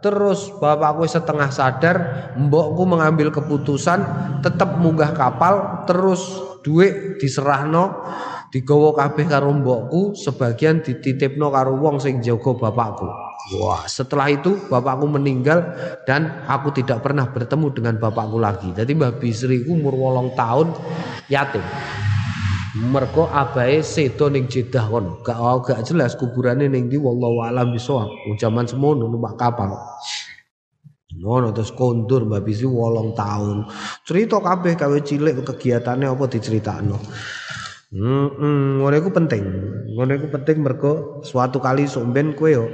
terus 0.00 0.48
bapakku 0.56 1.04
setengah 1.04 1.52
sadar, 1.52 1.96
mbokku 2.40 2.88
mengambil 2.88 3.28
keputusan 3.28 4.00
tetap 4.40 4.80
munggah 4.80 5.12
kapal, 5.12 5.84
terus 5.84 6.24
duit 6.64 7.20
diserahno 7.20 8.02
digawa 8.52 8.92
kabeh 8.92 9.24
karo 9.32 9.48
mbokku, 9.48 10.12
sebagian 10.12 10.84
dititipno 10.84 11.48
karo 11.48 11.80
wong 11.80 11.96
sing 11.96 12.20
jaga 12.20 12.52
bapakku. 12.52 13.08
Wah, 13.58 13.88
setelah 13.88 14.28
itu 14.28 14.54
bapakku 14.68 15.08
meninggal 15.08 15.72
dan 16.04 16.44
aku 16.46 16.70
tidak 16.76 17.00
pernah 17.00 17.26
bertemu 17.32 17.66
dengan 17.72 17.94
bapakku 17.96 18.36
lagi. 18.36 18.68
Jadi 18.76 18.92
Mbak 18.92 19.18
Bisri 19.18 19.64
ku 19.64 19.74
umur 19.74 19.96
wolong 19.96 20.36
tahun 20.36 20.68
yatim. 21.32 21.64
Mergo 22.72 23.28
abahe 23.28 23.80
sedo 23.80 24.28
ning 24.28 24.48
Jeddah 24.48 24.88
kono. 24.88 25.20
Gak 25.24 25.36
oh, 25.36 25.60
gak 25.60 25.84
jelas 25.84 26.16
kuburane 26.16 26.68
ning 26.68 26.88
ndi 26.88 26.96
wallahu 27.00 27.44
alam 27.44 27.72
bisawab. 27.72 28.08
Jaman 28.36 28.68
semono 28.68 29.08
numpak 29.08 29.36
kapal. 29.40 29.76
Ngono 31.12 31.52
terus 31.52 31.72
kondur 31.76 32.24
Mbak 32.24 32.40
Bisri 32.44 32.68
wolong 32.68 33.12
tahun. 33.12 33.68
Cerita 34.08 34.40
kabeh 34.40 34.72
gawe 34.76 34.98
cilik 35.04 35.44
kegiatannya 35.44 36.08
apa 36.08 36.24
diceritakno. 36.28 36.96
Hmm, 37.92 38.80
ngono 38.80 38.94
iku 38.96 39.12
penting. 39.12 39.44
Ngono 39.92 40.12
iku 40.16 40.32
penting 40.32 40.64
mergo 40.64 41.20
suatu 41.20 41.60
kali 41.60 41.84
somben 41.84 42.32
kowe 42.32 42.48
yo 42.48 42.64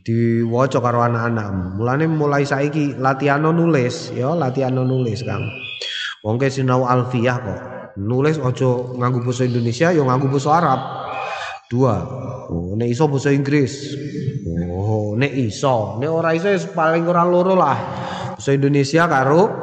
diwaca 0.00 0.80
karo 0.80 1.04
anak-anak. 1.04 1.76
Mulane 1.76 2.08
mulai 2.08 2.48
saiki 2.48 2.96
latihan 2.96 3.44
nulis 3.44 4.16
ya, 4.16 4.32
latihan 4.32 4.72
nulis 4.72 5.20
Kang. 5.20 5.44
Wong 6.24 6.40
ke 6.40 6.48
sinau 6.48 6.88
alfiyah 6.88 7.38
kok. 7.44 7.60
Nulis 8.00 8.40
ojo 8.40 8.96
nganggo 8.96 9.20
basa 9.20 9.44
Indonesia 9.44 9.92
yo 9.92 10.08
nganggo 10.08 10.32
basa 10.32 10.50
Arab. 10.64 10.80
Dua. 11.68 11.96
Oh, 12.48 12.72
nek 12.72 12.88
iso 12.88 13.04
basa 13.12 13.36
Inggris. 13.36 13.92
Oh, 14.48 15.12
nek 15.12 15.32
iso, 15.36 16.00
nek 16.00 16.08
ora 16.08 16.32
iso 16.32 16.48
ya 16.48 16.56
paling 16.72 17.04
ora 17.04 17.20
loro 17.28 17.52
lah. 17.52 17.78
Basa 18.32 18.56
Indonesia 18.56 19.04
karo 19.04 19.55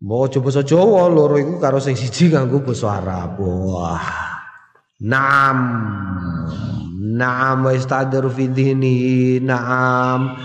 Mau 0.00 0.24
basa 0.24 0.64
Jawa 0.64 1.12
loro 1.12 1.36
iku 1.36 1.60
karo 1.60 1.76
sing 1.76 1.92
siji 1.92 2.32
nganggo 2.32 2.64
basa 2.64 3.04
Arab. 3.04 3.36
Wah. 3.36 4.00
Naam. 5.04 5.58
Naam 7.20 7.68
wa 7.68 7.72
istadru 7.76 8.32
fi 8.32 8.48
dhini. 8.48 9.36
Naam. 9.44 10.40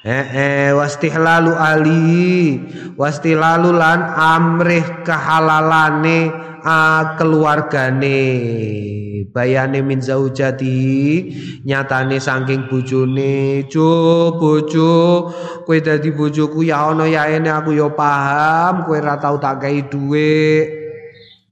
Eh, 0.00 0.26
eh 0.32 0.68
wastihlalu 0.72 1.52
ali. 1.52 2.56
Wastihlalu 2.96 3.76
lan 3.76 4.00
amrih 4.16 5.04
kehalalane 5.04 6.32
a 6.64 7.12
keluargane. 7.20 8.24
Bayane 9.28 9.84
min 9.84 10.00
zaujati 10.00 10.72
nyatane 11.68 12.16
saking 12.16 12.72
bojone. 12.72 13.68
Jo 13.68 14.32
bojo 14.40 15.28
kowe 15.68 15.76
dadi 15.76 16.16
bojoku 16.16 16.64
ya 16.64 16.96
ana 16.96 17.04
yaene 17.04 17.52
aku 17.52 17.76
ya 17.76 17.92
paham 17.92 18.88
kowe 18.88 18.96
ora 18.96 19.20
tau 19.20 19.36
tak 19.36 19.68
gawe 19.68 19.80
dhuwit. 19.84 20.64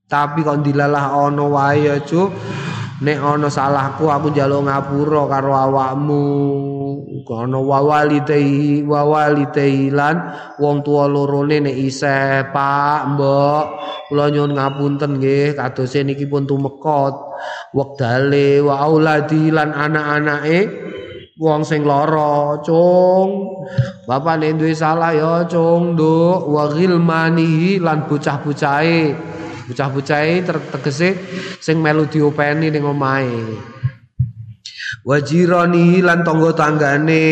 Tapi 0.08 0.40
kok 0.40 0.64
dilalah 0.64 1.20
ana 1.28 1.44
wae 1.44 1.84
ya 1.84 2.00
nek 2.98 3.18
ana 3.20 3.52
salahku 3.52 4.08
aku 4.08 4.32
njaluk 4.32 4.66
ngapura 4.66 5.22
karo 5.30 5.52
awakmu 5.54 6.24
kono 7.24 7.64
wawalitei 7.64 8.82
wawalitei 8.82 9.90
lan 9.92 10.16
wong 10.56 10.80
tua 10.86 11.04
lorone 11.10 11.60
nek 11.64 11.76
isih 11.76 12.48
Pak 12.50 13.14
Mbok. 13.14 13.66
Kula 14.08 14.32
nyuwun 14.32 14.56
ngapunten 14.56 15.20
nggih 15.20 15.58
kadose 15.58 16.00
niki 16.04 16.24
pun 16.24 16.48
tumekot. 16.48 17.14
Wektale 17.76 18.64
wa 18.64 18.82
auladi 18.88 19.52
lan 19.52 19.70
anak-anake 19.76 20.60
wong 21.38 21.62
sing 21.62 21.84
lara 21.84 22.58
cung. 22.64 23.60
Bapak 24.08 24.40
nek 24.40 24.56
duwe 24.56 24.72
salah 24.72 25.12
ya 25.12 25.34
cung 25.46 25.94
nduk. 25.94 26.48
Wa 26.48 26.72
ghilmanihi 26.72 27.78
lan 27.82 28.08
bocah-bocahe. 28.08 29.12
Bocah-bocahe 29.68 30.48
tegese 30.48 31.12
sing 31.60 31.84
melu 31.84 32.08
diopeni 32.08 32.72
ning 32.72 32.88
omahe 32.88 33.77
wajirani 35.08 36.04
lan 36.04 36.20
tangga 36.20 36.52
tanggane. 36.52 37.24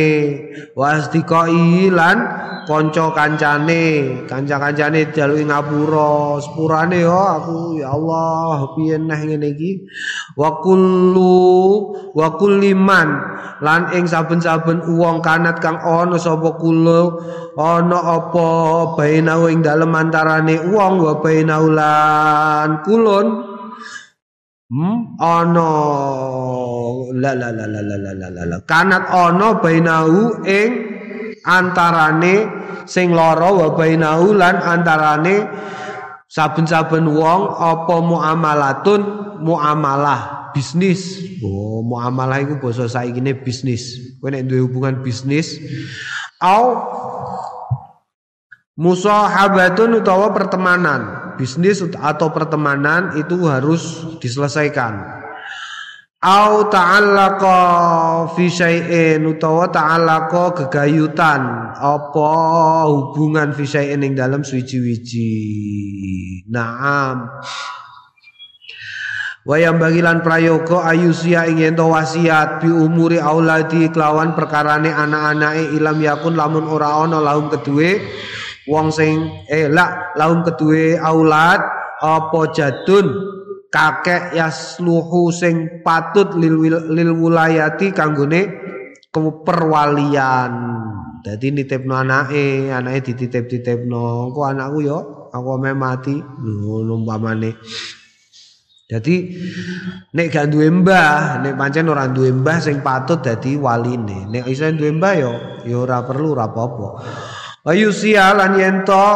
Wasdiqai 0.73 1.93
lan 1.93 2.17
kanca 2.65 3.13
kancane. 3.13 3.85
Kanca-kancane 4.25 5.13
daluwi 5.13 5.45
ngapura. 5.45 6.41
Sepurane 6.41 7.05
yo 7.05 7.13
aku 7.13 7.77
ya 7.77 7.93
Allah 7.93 8.73
piye 8.73 8.97
neh 8.97 9.21
ngene 9.21 9.53
iki? 9.53 9.85
Wa 10.41 10.65
kullu 10.65 11.93
wa 12.17 12.29
kulliman 12.41 13.09
lan 13.61 13.93
ing 13.93 14.09
saben-saben 14.09 14.85
wong 14.97 15.21
kanat 15.21 15.61
kang 15.61 15.81
ana 15.81 16.17
sapa 16.21 16.57
kula 16.61 17.13
ana 17.57 18.21
apa 18.21 18.49
bainau 19.01 19.49
ing 19.49 19.65
dalem 19.65 19.93
antarane 19.93 20.61
wong 20.73 21.01
wa 21.01 21.21
bainau 21.21 21.69
lan 21.69 22.81
kulun. 22.85 23.27
Hmm? 24.67 25.15
Ana 25.23 25.71
la 27.15 27.37
la 27.37 27.53
la 27.55 27.67
la 27.69 27.81
la 27.83 27.97
la 27.99 28.29
la 28.31 28.43
la 28.47 28.57
kanat 28.65 29.07
ana 29.11 29.61
bainahu 29.63 30.43
ing 30.43 30.71
antarane 31.47 32.49
sing 32.87 33.15
lara 33.15 33.51
wa 33.53 33.75
bainahu 33.75 34.35
lan 34.35 34.59
antarane 34.59 35.47
saben-saben 36.27 37.07
wong 37.07 37.43
apa 37.55 37.97
muamalatun 38.03 39.01
muamalah 39.41 40.51
bisnis. 40.57 41.21
Oh, 41.45 41.85
muamalah 41.85 42.41
iku 42.41 42.57
basa 42.57 42.89
saikine 42.89 43.37
bisnis. 43.37 44.17
Kowe 44.17 44.33
nek 44.33 44.49
duwe 44.49 44.65
hubungan 44.65 45.05
bisnis 45.05 45.61
au 46.41 46.81
musahabatun 48.77 50.01
utawa 50.01 50.33
pertemanan 50.33 51.33
bisnis 51.37 51.81
atau 51.81 52.33
pertemanan 52.33 53.17
itu 53.21 53.37
harus 53.45 54.17
diselesaikan. 54.21 55.25
Au 56.25 56.73
ta'allaqa 56.73 58.33
fi 58.33 58.49
syai'in 58.49 59.21
utawa 59.29 59.69
ta'allaqa 59.69 60.57
gegayutan 60.65 61.77
apa 61.77 62.33
hubungan 62.89 63.53
fi 63.53 63.69
syai'in 63.69 64.01
ing 64.01 64.17
dalam 64.17 64.41
suwiji-wiji. 64.41 65.29
Naam. 66.49 67.29
Wayang 69.47 69.79
bagilan 69.79 70.25
prayoga 70.25 70.89
ayusia 70.91 71.47
ingin 71.47 71.77
to 71.79 71.87
wasiat 71.93 72.65
bi 72.65 72.73
umuri 72.73 73.21
auladi 73.23 73.93
kelawan 73.93 74.35
perkarane 74.35 74.91
anak-anake 74.91 75.77
ilam 75.79 76.01
yakun 76.03 76.35
lamun 76.35 76.67
ora 76.67 76.99
ana 77.07 77.23
lahum 77.23 77.47
kedue 77.53 78.03
wong 78.67 78.91
sing 78.91 79.47
eh 79.47 79.71
lak 79.71 80.19
laum 80.19 80.43
kedue 80.43 80.99
aulad 80.99 81.63
apa 82.03 82.41
jadun 82.51 83.36
kakek 83.77 84.33
yasluhu 84.33 85.29
sing 85.29 85.85
patut 85.85 86.33
lil, 86.41 86.65
lil 86.89 87.11
wilayati 87.13 87.93
kanggone 87.93 88.41
dadi 91.21 91.47
nitipno 91.53 91.93
anake 91.93 92.73
anake 92.73 93.13
dititip-titipno 93.13 94.33
kok 94.33 94.47
anakku 94.49 94.79
yo 94.81 94.99
aku 95.29 95.49
ame 95.61 95.77
mati 95.77 96.17
ngono 96.17 97.05
umpamane 97.05 97.53
Jadi 98.87 99.35
nek 100.15 100.31
gak 100.31 100.47
duwe 100.55 100.71
mbah, 100.71 101.43
nek 101.43 101.59
pancen 101.59 101.91
ora 101.91 102.07
duwe 102.07 102.31
mbah 102.31 102.63
sing 102.63 102.87
patut 102.87 103.19
dadi 103.19 103.59
waline. 103.59 104.31
Nek 104.31 104.47
iso 104.47 104.71
duwe 104.71 104.95
mbah 104.95 105.15
yo 105.19 105.33
yo 105.67 105.83
ora 105.83 106.07
perlu 106.07 106.39
ora 106.39 106.47
apa-apa. 106.47 107.03
Ayusia 107.67 108.31
lan 108.31 108.55
yento 108.55 109.11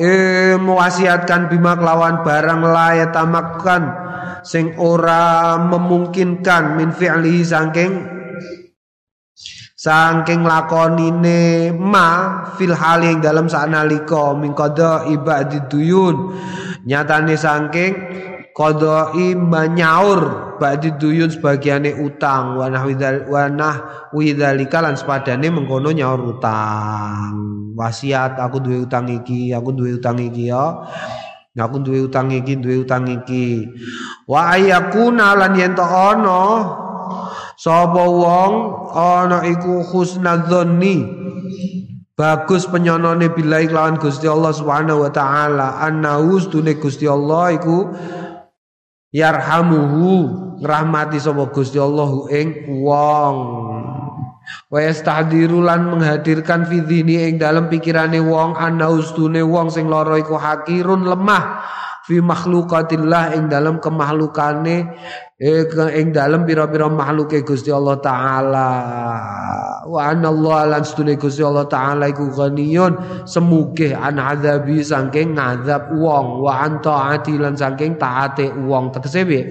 eh, 0.00 0.54
mewasiatkan 0.56 1.52
bima 1.52 1.76
kelawan 1.76 2.24
barang 2.24 2.62
layat 2.64 3.10
tamakkan 3.12 3.82
sing 4.42 4.74
ora 4.78 5.58
memungkinkan 5.58 6.78
min 6.78 6.90
fi'li 6.90 7.42
saking 7.46 7.92
saking 9.82 10.46
lakonine 10.46 11.74
ma 11.74 12.42
fil 12.54 12.70
hali 12.70 13.18
dalam 13.18 13.50
sanalika 13.50 14.30
min 14.38 14.54
qada 14.54 15.10
ibadi 15.10 15.66
duyun. 15.66 16.38
Nyatane 16.86 17.34
saking 17.34 17.92
qada'i 18.52 19.32
manyaur 19.32 20.54
ba'di 20.60 20.94
duyun 21.00 21.32
sebagiane 21.32 21.96
utang. 21.98 22.60
Wa 22.60 22.68
nahwidal 22.68 23.26
wa 23.28 23.48
nahwidzalika 23.48 24.84
lan 24.84 24.94
sepadane 24.94 25.48
mengkono 25.48 25.90
nyaur 25.90 26.36
utang. 26.36 27.32
Wasiat 27.72 28.36
aku 28.36 28.60
duwe 28.60 28.84
utang 28.84 29.08
iki 29.08 29.50
aku 29.56 29.72
duwe 29.72 29.96
utang 29.96 30.20
iki 30.20 30.52
ya. 30.52 30.84
Aku 31.52 31.84
duwe 31.84 32.04
utang 32.04 32.32
iki 32.32 32.56
duwe 32.60 32.84
utang 32.84 33.08
iki. 33.08 33.64
Wa 34.28 34.56
ayakuna 34.56 35.36
lan 35.36 35.56
yen 35.56 35.72
to 35.72 35.84
ana 35.84 36.64
sapa 37.56 38.04
wong 38.04 38.52
ana 38.92 39.44
iku 39.48 39.84
husnadzanni 39.84 41.04
bagus 42.12 42.68
penyonone 42.68 43.32
bilai 43.32 43.66
lawan 43.68 43.96
Gusti 43.96 44.28
Allah 44.28 44.52
Subhanahu 44.52 45.08
wa 45.08 45.10
taala. 45.12 45.80
Annahu 45.80 46.38
Gusti 46.76 47.08
Allah 47.08 47.56
iku 47.56 47.88
yarhamuhu 49.12 50.10
ngrahmati 50.58 51.20
sapa 51.20 51.52
Gusti 51.52 51.76
Allah 51.76 52.10
ing 52.32 52.80
wong. 52.82 53.36
Wa 54.72 54.78
yastahdiru 54.82 55.62
lan 55.62 55.92
menghadirkan 55.92 56.66
fidhini 56.66 57.30
ing 57.30 57.38
dalam 57.38 57.70
pikirane 57.70 58.18
wong 58.18 58.58
ana 58.58 58.90
ustune 58.90 59.44
wong 59.44 59.70
sing 59.70 59.86
lara 59.86 60.18
iku 60.18 60.34
hakirun 60.34 61.06
lemah 61.06 61.62
fi 62.12 62.20
makhlukatillah 62.20 63.32
ing 63.40 63.48
dalam 63.48 63.80
kemahlukane 63.80 64.92
eh 65.40 65.64
ing 65.96 66.12
dalam 66.12 66.44
pira-pira 66.44 66.92
makhluke 66.92 67.40
Gusti 67.40 67.72
Allah 67.72 67.96
taala. 68.04 68.70
Wa 69.88 70.12
anallahu 70.12 70.76
lan 70.76 70.84
stune 70.84 71.16
Gusti 71.16 71.40
Allah 71.40 71.64
taala 71.64 72.12
iku 72.12 72.28
ghaniyun 72.28 73.24
semuge 73.24 73.96
an 73.96 74.20
adzabi 74.20 74.84
saking 74.84 75.40
ngazab 75.40 75.96
wong. 75.96 76.44
Wa 76.44 76.68
an 76.68 76.84
taati 76.84 77.40
lan 77.40 77.56
saking 77.56 77.96
taate 77.96 78.52
wong. 78.52 78.92
Tegese 78.92 79.24
piye? 79.24 79.42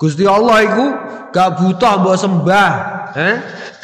Gusti 0.00 0.24
Allah 0.24 0.64
iku 0.64 0.86
gak 1.30 1.60
butuh 1.60 1.92
mbok 2.00 2.16
sembah 2.16 2.70
eh? 3.14 3.34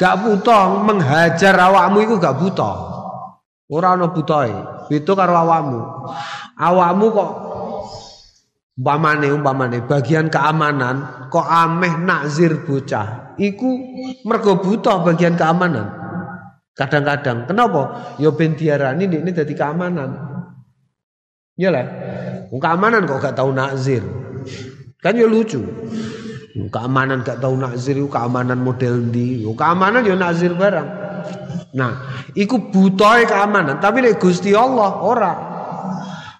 Gak 0.01 0.25
butuh 0.25 0.81
menghajar 0.81 1.53
awakmu 1.53 2.03
iku 2.03 2.15
gak 2.17 2.35
butuh. 2.41 2.75
Ora 3.69 3.93
ana 3.93 4.09
butohe 4.09 4.81
beda 4.89 5.13
karo 5.13 5.33
awakmu 5.45 5.79
awakmu 6.59 7.07
kok 7.15 7.31
umpamane 8.75 9.27
umpamane 9.31 9.77
bagian 9.87 10.27
keamanan 10.27 11.27
kok 11.31 11.47
ameh 11.47 11.95
nakzir 12.03 12.67
bocah 12.67 13.39
iku 13.39 13.79
mergo 14.27 14.59
butuh 14.59 15.01
bagian 15.07 15.39
keamanan 15.39 15.99
Kadang-kadang. 16.79 17.43
Kenapa? 17.43 18.15
Ya 18.23 18.31
ben 18.31 18.55
diarani 18.55 19.03
ini 19.03 19.35
jadi 19.35 19.51
keamanan. 19.51 20.15
Ya 21.59 21.75
lah. 21.75 21.83
Keamanan 22.55 23.03
kok 23.03 23.19
gak 23.19 23.35
tahu 23.35 23.51
nakzir. 23.51 23.99
Kan 25.03 25.19
ya 25.19 25.27
lucu. 25.27 25.59
Keamanan 26.71 27.27
gak 27.27 27.43
tahu 27.43 27.59
nakzir 27.59 27.99
keamanan 28.07 28.63
model 28.63 29.11
di. 29.11 29.43
Keamanan 29.43 30.07
ya 30.07 30.15
nakzir 30.15 30.55
barang. 30.55 30.87
Nah, 31.75 32.23
iku 32.31 32.71
butuh 32.71 33.27
keamanan, 33.27 33.77
tapi 33.83 34.01
nek 34.01 34.17
Gusti 34.17 34.55
Allah 34.55 35.03
ora. 35.03 35.33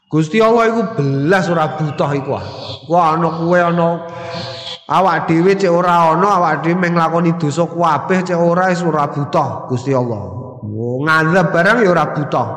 Gusti 0.09 0.41
Allah 0.41 0.73
iku 0.73 0.81
belas 0.97 1.45
ora 1.53 1.77
butuh 1.77 2.09
iku. 2.17 2.33
Wah 2.89 3.13
ana 3.13 3.29
kuwe 3.29 3.61
ana 3.61 4.09
awak 4.89 5.29
dhewe 5.29 5.53
cek 5.53 5.69
ora 5.69 6.17
ana 6.17 6.41
awak 6.41 6.65
dhewe 6.65 6.81
meng 6.81 6.97
lakoni 6.97 7.37
dosa 7.37 7.69
kabeh 7.69 8.25
cek 8.25 8.33
ora 8.33 8.73
wis 8.73 8.81
ora 8.81 9.05
butuh 9.05 9.69
Gusti 9.69 9.93
Allah. 9.93 10.17
Oh, 10.65 11.05
ngazab 11.05 11.53
barang 11.53 11.85
ya 11.85 11.93
ora 11.93 12.09
butuh. 12.09 12.47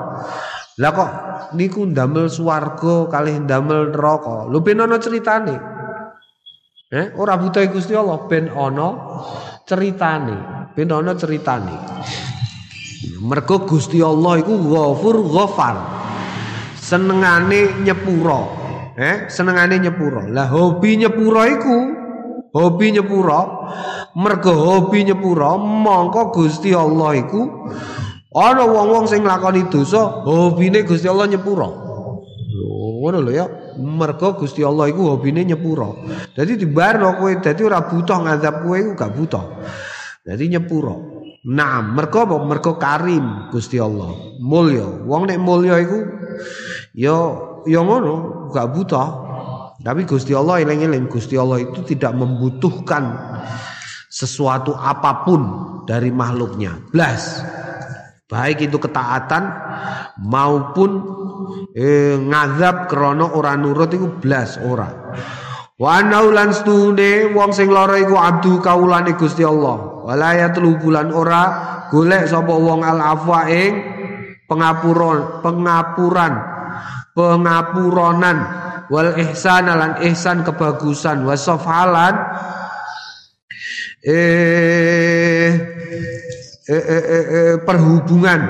Lah 0.80 0.90
kok 0.96 1.10
niku 1.52 1.84
ndamel 1.92 2.32
swarga 2.32 3.12
kalih 3.12 3.44
ndamel 3.44 3.92
neraka. 3.92 4.48
Lho 4.48 4.58
ben 4.64 4.80
ana 4.80 4.96
critane. 4.96 5.56
Eh, 6.88 7.12
ora 7.20 7.36
butuh 7.36 7.60
Gusti 7.68 7.92
Allah 7.92 8.32
ben 8.32 8.48
ana 8.48 8.88
ceritane. 9.68 10.72
Ben 10.72 10.88
ana 10.88 11.12
ceritane. 11.20 11.76
Mergo 13.20 13.68
Gusti 13.68 14.00
Allah 14.00 14.40
iku 14.40 14.56
Ghafur 14.56 15.20
Ghafar. 15.20 16.01
Senengane 16.92 17.80
nyepuro. 17.88 18.40
Eh, 19.00 19.24
senengane 19.32 19.80
nyepuro. 19.80 20.28
Lah 20.28 20.44
hobi 20.52 21.00
nyepuro 21.00 21.40
iku 21.48 21.76
hobi 22.52 22.92
nyepuro 22.92 23.40
mergo 24.12 24.52
hobi 24.52 25.08
nyepuro 25.08 25.56
mongko 25.56 26.36
Gusti 26.36 26.76
Allah 26.76 27.16
iku 27.16 27.72
ana 28.36 28.68
wong-wong 28.68 29.08
sing 29.08 29.24
nglakoni 29.24 29.72
dosa 29.72 30.20
hobine 30.28 30.84
Gusti 30.84 31.08
Allah 31.08 31.32
nyepuro. 31.32 31.68
Ngono 33.00 33.24
lho 33.24 33.32
ya. 33.32 33.48
Mergo 33.80 34.36
Gusti 34.36 34.60
Allah 34.60 34.92
iku 34.92 35.16
hobine 35.16 35.48
nyepuro. 35.48 35.96
Dadi 36.36 36.60
dibarno 36.60 37.16
kowe 37.16 37.32
dadi 37.40 37.64
ora 37.64 37.88
butuh 37.88 38.20
ngadap 38.20 38.68
kowe 38.68 38.76
iku 38.76 38.92
gak 38.92 39.16
butuh. 39.16 39.44
Dadi 40.28 40.44
nyepuro. 40.44 41.08
Nah, 41.42 41.82
mergo 41.82 42.22
apa? 42.22 42.36
Mergo 42.38 42.76
karim 42.76 43.48
Gusti 43.48 43.80
Allah. 43.80 44.12
Mulya. 44.44 45.08
Wong 45.08 45.26
nek 45.26 45.40
mulya 45.42 45.80
iku 45.80 45.98
ya 46.96 47.16
ya 47.66 47.80
ngono, 47.82 48.48
gak 48.52 48.68
buta. 48.72 49.04
Tapi 49.82 50.06
Gusti 50.06 50.30
Allah 50.30 50.62
eling-eling 50.62 51.10
Gusti 51.10 51.34
Allah 51.34 51.58
itu 51.58 51.82
tidak 51.82 52.14
membutuhkan 52.14 53.18
sesuatu 54.06 54.78
apa 54.78 55.26
pun 55.26 55.40
dari 55.82 56.14
makhluknya. 56.14 56.78
Blas. 56.94 57.42
Baik 58.30 58.70
itu 58.70 58.78
ketaatan 58.80 59.44
maupun 60.24 60.90
eh, 61.76 62.16
ngazab 62.16 62.88
krana 62.88 63.28
ora 63.34 63.58
nurut 63.58 63.90
iku 63.92 64.08
blas 64.22 64.56
ora. 64.62 64.88
Wa 65.76 65.98
naulan 66.00 66.54
stune 66.54 67.34
wong 67.34 67.50
sing 67.50 67.68
lara 67.68 67.98
iku 67.98 68.16
abdu 68.16 68.62
kaulane 68.62 69.18
Gusti 69.18 69.42
Allah. 69.42 70.06
Walayatlu 70.06 70.78
bulan 70.80 71.10
ora 71.10 71.42
golek 71.90 72.30
sapa 72.30 72.54
wong 72.54 72.86
al 72.86 73.02
afwa 73.02 73.50
ing 73.50 73.72
pengapuran, 74.46 75.42
pengapuran, 75.42 76.32
pengapuronan 77.12 78.38
wal 78.88 79.12
ihsan 79.16 79.68
lan 79.68 80.00
ihsan 80.12 80.44
kebagusan 80.44 81.24
wasofalan 81.28 82.14
eh, 84.04 85.48
eh, 86.66 86.84
eh, 86.88 87.04
eh, 87.04 87.24
eh 87.32 87.54
perhubungan 87.62 88.40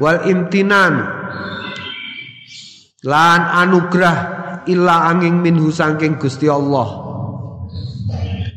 wal 0.00 0.24
imtinan 0.28 1.06
lan 3.06 3.40
anugerah 3.64 4.16
illa 4.66 5.06
angin 5.08 5.38
minhu 5.40 5.70
sangking 5.70 6.18
Gusti 6.18 6.50
Allah. 6.50 7.06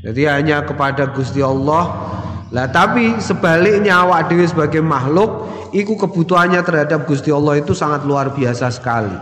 Jadi 0.02 0.26
hanya 0.26 0.66
kepada 0.66 1.14
Gusti 1.14 1.44
Allah. 1.44 2.10
Lah 2.50 2.66
tapi 2.66 3.22
sebaliknya 3.22 4.02
awak 4.02 4.34
dewi 4.34 4.50
sebagai 4.50 4.82
makhluk 4.82 5.46
iku 5.70 5.94
kebutuhannya 5.94 6.66
terhadap 6.66 7.06
Gusti 7.06 7.30
Allah 7.30 7.62
itu 7.62 7.78
sangat 7.78 8.02
luar 8.10 8.34
biasa 8.34 8.74
sekali. 8.74 9.14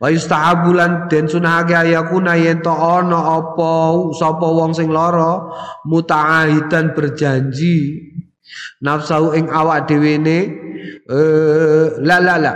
Wa 0.00 0.08
yustahabulan 0.08 1.12
den 1.12 1.28
sunahake 1.28 1.76
ayakuna 1.76 2.32
yen 2.34 2.64
to 2.64 2.72
ana 2.72 3.36
apa 3.36 4.00
sapa 4.16 4.48
wong 4.48 4.72
sing 4.72 4.88
lara 4.88 5.52
mutaahidan 5.84 6.96
berjanji 6.96 8.08
nafsu 8.80 9.36
ing 9.36 9.52
awak 9.52 9.84
dhewe 9.92 10.16
ne 10.16 10.38
eh 11.04 11.86
la 12.00 12.16
la 12.16 12.34
la 12.40 12.52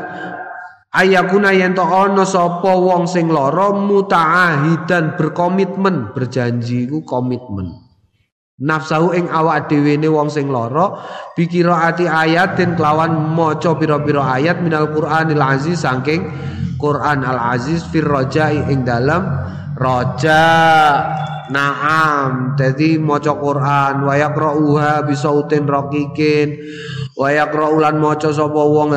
ayakuna 0.88 1.52
yen 1.52 1.76
to 1.76 1.84
ana 1.84 2.24
sapa 2.24 2.72
wong 2.72 3.04
sing 3.04 3.28
lara 3.28 3.76
mutaahidan 3.76 5.20
berkomitmen 5.20 6.16
berjanji 6.16 6.88
ku 6.88 7.04
komitmen 7.04 7.83
nafsu 8.62 9.10
ing 9.18 9.26
awak 9.26 9.66
dhewe 9.66 9.98
ne 9.98 10.06
wong 10.06 10.30
sing 10.30 10.46
lara 10.46 10.94
pikira 11.34 11.90
ati 11.90 12.06
ayat 12.06 12.54
den 12.54 12.78
kelawan 12.78 13.34
maca 13.34 13.74
pira-pira 13.74 14.22
ayat 14.38 14.62
minal 14.62 14.94
Qur'anil 14.94 15.42
aziz 15.42 15.82
saking 15.82 16.30
Quran 16.78 17.26
al 17.26 17.58
aziz 17.58 17.82
fir 17.90 18.06
rajai 18.06 18.70
ing 18.70 18.86
dalam 18.86 19.26
raja 19.74 20.46
Naam, 21.44 22.56
jadi 22.56 22.96
maca 22.96 23.36
Quran 23.36 24.08
wa 24.08 24.16
yaqra'uha 24.16 25.04
bisautin 25.04 25.68
raqiqin 25.68 26.56
wa 27.20 27.28
yaqra'ulan 27.28 28.00
maca 28.00 28.32
sapa 28.32 28.62
wong 28.64 28.96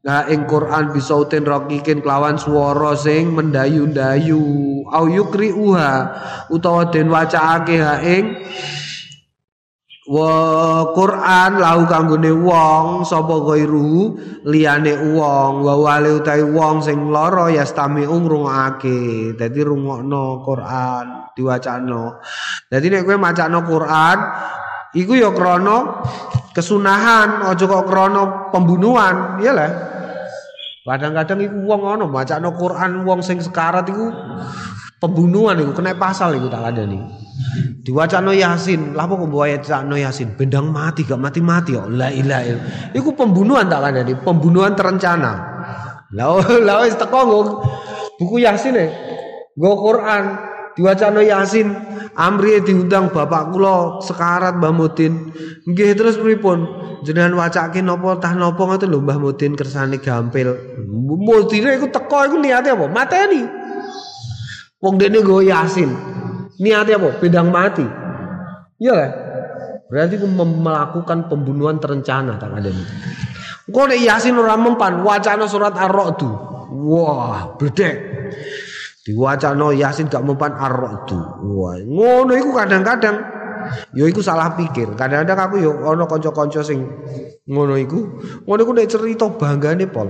Nah 0.00 0.24
ing 0.32 0.48
Quran 0.48 0.96
bisautin 0.96 1.44
raqiqin 1.44 2.00
kelawan 2.00 2.40
swara 2.40 2.96
sing 2.96 3.36
mendayu-dayu. 3.36 4.40
Au 4.88 5.04
yukriuha 5.04 5.92
utawa 6.48 6.88
den 6.88 7.12
wacaake 7.12 7.76
ha 7.76 8.00
ing 8.00 8.40
wa 10.10 10.32
Quran 10.96 11.60
lahu 11.60 11.84
kanggone 11.84 12.32
wong 12.32 13.04
sapa 13.04 13.44
gairu 13.44 14.16
liyane 14.48 15.14
wong 15.14 15.62
wa 15.62 15.74
wale 15.76 16.16
utahe 16.16 16.48
wong 16.48 16.80
sing 16.80 17.12
lara 17.12 17.52
yastami 17.52 18.08
ngrungokake. 18.08 19.36
Dadi 19.36 19.60
rungokno 19.60 20.40
Quran 20.42 21.06
diwacano 21.36 22.18
dadi 22.66 22.90
nek 22.90 23.06
kowe 23.06 23.16
macano 23.20 23.62
Quran 23.62 24.18
iku 24.96 25.14
ya 25.14 25.30
krana 25.30 26.02
kesunahan 26.50 27.46
aja 27.46 27.64
kok 27.70 27.86
krana 27.86 28.50
pembunuhan 28.50 29.38
ya 29.38 29.54
lah 29.54 29.70
Kadang-kadang 30.80 31.44
iku 31.44 31.58
wong 31.68 31.80
ngono 31.84 32.04
macakno 32.08 32.56
Quran 32.56 33.04
wong 33.04 33.20
sing 33.20 33.36
sekarat 33.36 33.84
iku 33.84 34.08
pembunuhan 34.96 35.60
iku 35.60 35.76
kena 35.76 35.92
pasal 35.96 36.32
iku 36.40 36.48
tak 36.48 36.72
ada 36.72 36.88
nih. 36.88 37.04
Diwacano 37.80 38.36
Yasin, 38.36 38.92
lah 38.92 39.08
kok 39.08 39.24
mbok 39.26 39.48
ayatno 39.48 39.96
Yasin, 39.96 40.36
bendang 40.36 40.68
mati 40.68 41.08
gak 41.08 41.16
mati-mati 41.16 41.72
kok. 41.72 41.88
La 41.88 42.12
ilaha 42.12 42.42
illallah. 42.44 42.92
Iku 42.92 43.16
pembunuhan 43.16 43.66
tak 43.68 43.80
ada 43.80 44.00
nih, 44.04 44.16
pembunuhan 44.20 44.76
terencana. 44.76 45.32
Lah 46.12 46.40
lah 46.60 46.84
wis 46.84 46.96
teko 46.96 47.20
buku 48.20 48.44
Yasin 48.44 48.76
e. 48.76 48.86
Nggo 49.56 49.72
Quran, 49.80 50.24
diwacano 50.76 51.20
Yasin, 51.24 51.68
Amri 52.18 52.62
diundang 52.64 53.12
bapak 53.12 53.54
kula 53.54 54.02
sekarat 54.02 54.58
Mbah 54.58 54.72
Mudin. 54.74 55.30
Nggih 55.66 55.94
terus 55.94 56.18
pripun? 56.18 56.90
jenengan 57.00 57.32
wacake 57.36 57.80
napa 57.80 58.20
tah 58.20 58.36
napa 58.36 58.60
ngoten 58.60 58.88
lho 58.92 59.00
Mbah 59.00 59.18
Mudin 59.20 59.56
kersane 59.56 60.00
gampil. 60.00 60.52
Mudine 61.00 61.76
iku 61.80 61.88
teko 61.88 62.28
iku 62.28 62.36
niate 62.36 62.72
apa? 62.72 62.86
Mateni. 62.88 63.42
Wong 64.80 64.94
dene 64.96 65.20
nggo 65.20 65.44
Yasin. 65.44 65.90
Niate 66.60 66.96
apa? 66.96 67.08
Bendang 67.20 67.48
mati. 67.48 67.84
Iya 68.80 68.92
lah. 68.96 69.10
Berarti 69.90 70.22
melakukan 70.22 71.26
pembunuhan 71.26 71.82
terencana 71.82 72.38
ada 72.38 72.70
ini. 72.70 72.84
Nek 73.70 74.00
Yasin 74.00 74.38
ora 74.38 74.54
mempan 74.54 75.02
wacana 75.02 75.50
surat 75.50 75.74
Ar-Ra'd. 75.74 76.22
Wah, 76.70 77.58
bledek. 77.58 77.96
Diwacana 79.10 79.74
Yasin 79.74 80.06
gak 80.06 80.22
mempan 80.22 80.54
Ar-Ra'd. 80.54 81.10
Wah, 81.42 81.82
ngono 81.82 82.30
iku 82.38 82.54
kadang-kadang 82.54 83.18
yo 83.90 84.06
iku 84.06 84.22
salah 84.22 84.54
pikir. 84.54 84.94
Kadang-kadang 84.94 85.50
aku 85.50 85.58
yo 85.58 85.82
ana 85.82 86.06
kanca-kanca 86.06 86.62
sing 86.62 86.86
ngono 87.50 87.74
iku, 87.74 88.06
ngono 88.46 88.60
iku 88.62 88.70
nek 88.70 88.86
cerita 88.86 89.26
banggane 89.26 89.90
pol. 89.90 90.06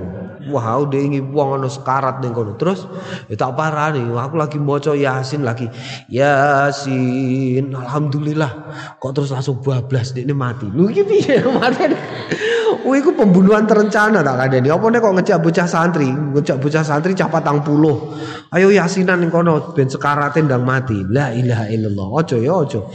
Wah, 0.53 0.77
udah 0.85 1.01
ingin 1.01 1.33
wong 1.33 1.57
ana 1.57 1.69
sekarat 1.73 2.21
ning 2.21 2.37
kono. 2.37 2.61
Terus 2.61 2.85
ya 3.33 3.41
tak 3.41 3.57
parani, 3.57 4.05
aku 4.05 4.37
lagi 4.37 4.61
maca 4.61 4.93
Yasin 4.93 5.49
lagi. 5.49 5.65
Yasin, 6.13 7.73
alhamdulillah. 7.73 8.53
Kok 9.01 9.13
terus 9.17 9.33
langsung 9.33 9.65
bablas 9.65 10.13
ini 10.13 10.37
mati. 10.37 10.69
Lu 10.69 10.93
iki 10.93 11.09
piye 11.09 11.41
mati? 11.57 11.89
Wih, 12.87 13.05
iku 13.05 13.13
pembunuhan 13.13 13.69
terencana 13.69 14.25
tak 14.25 14.37
ada 14.51 14.57
nih. 14.57 14.73
Apa 14.73 14.87
nih 14.89 14.99
kok 15.01 15.15
ngejak 15.21 15.39
bocah 15.45 15.69
santri, 15.69 16.09
ngejak 16.09 16.57
bocah 16.57 16.85
santri 16.85 17.13
tang 17.17 17.61
puluh. 17.61 18.17
Ayo 18.51 18.73
yasinan 18.73 19.21
ning 19.21 19.31
kono 19.31 19.77
ben 19.77 19.87
sekaratin 19.87 20.49
ndang 20.49 20.65
mati. 20.65 21.05
La 21.09 21.31
ilaha 21.31 21.69
illallah. 21.69 22.07
Ojo 22.25 22.37
ya 22.41 22.53
ojo. 22.57 22.91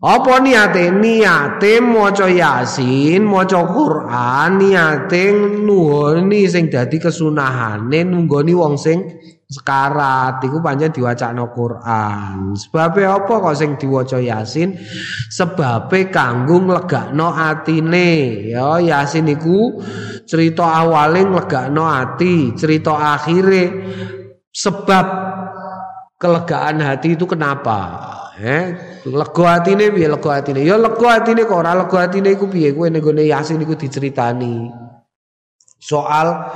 Apa 0.00 0.40
niate? 0.40 0.88
Niate 0.88 1.84
maca 1.84 2.24
Yasin, 2.24 3.20
maca 3.20 3.60
Quran, 3.68 4.50
niate 4.56 5.28
nuhoni 5.60 6.48
sing 6.48 6.72
dadi 6.72 6.96
kesunahane 6.96 8.00
nunggoni 8.08 8.52
wong 8.56 8.80
sing 8.80 9.20
sekarat 9.50 10.38
iku 10.46 10.62
pancen 10.62 10.94
diwacana 10.94 11.50
Quran. 11.50 12.54
Sebabe 12.54 13.02
apa 13.02 13.42
kok 13.42 13.56
sing 13.58 13.74
diwaca 13.74 14.22
Yasin? 14.22 14.78
Sebabe 15.26 16.06
kanggo 16.06 16.62
nglegakno 16.62 17.34
atine. 17.34 18.46
Ya 18.54 18.78
Yasin 18.78 19.26
iku 19.26 19.82
cerita 20.22 20.62
awale 20.62 21.26
nglegakno 21.26 21.82
ati, 21.82 22.54
cerita 22.54 23.18
akhire 23.18 23.64
sebab 24.54 25.06
kelegaan 26.14 26.78
hati 26.86 27.18
itu 27.18 27.26
kenapa? 27.26 28.06
Eh, 28.40 28.64
lega 29.04 29.44
atine 29.60 29.92
piye 29.92 30.08
lega 30.08 30.30
atine 30.40 30.64
ya 30.64 30.80
lega 30.80 31.20
atine 31.20 31.44
kok 31.44 31.60
ora 31.60 31.76
lega 31.76 32.08
atine 32.08 32.32
iku 32.32 32.48
piye 32.48 32.72
kowe 32.72 32.88
ning 32.88 33.04
gone 33.04 33.20
Yasin 33.20 33.60
iku 33.60 33.76
diceritani 33.76 34.72
soal 35.76 36.48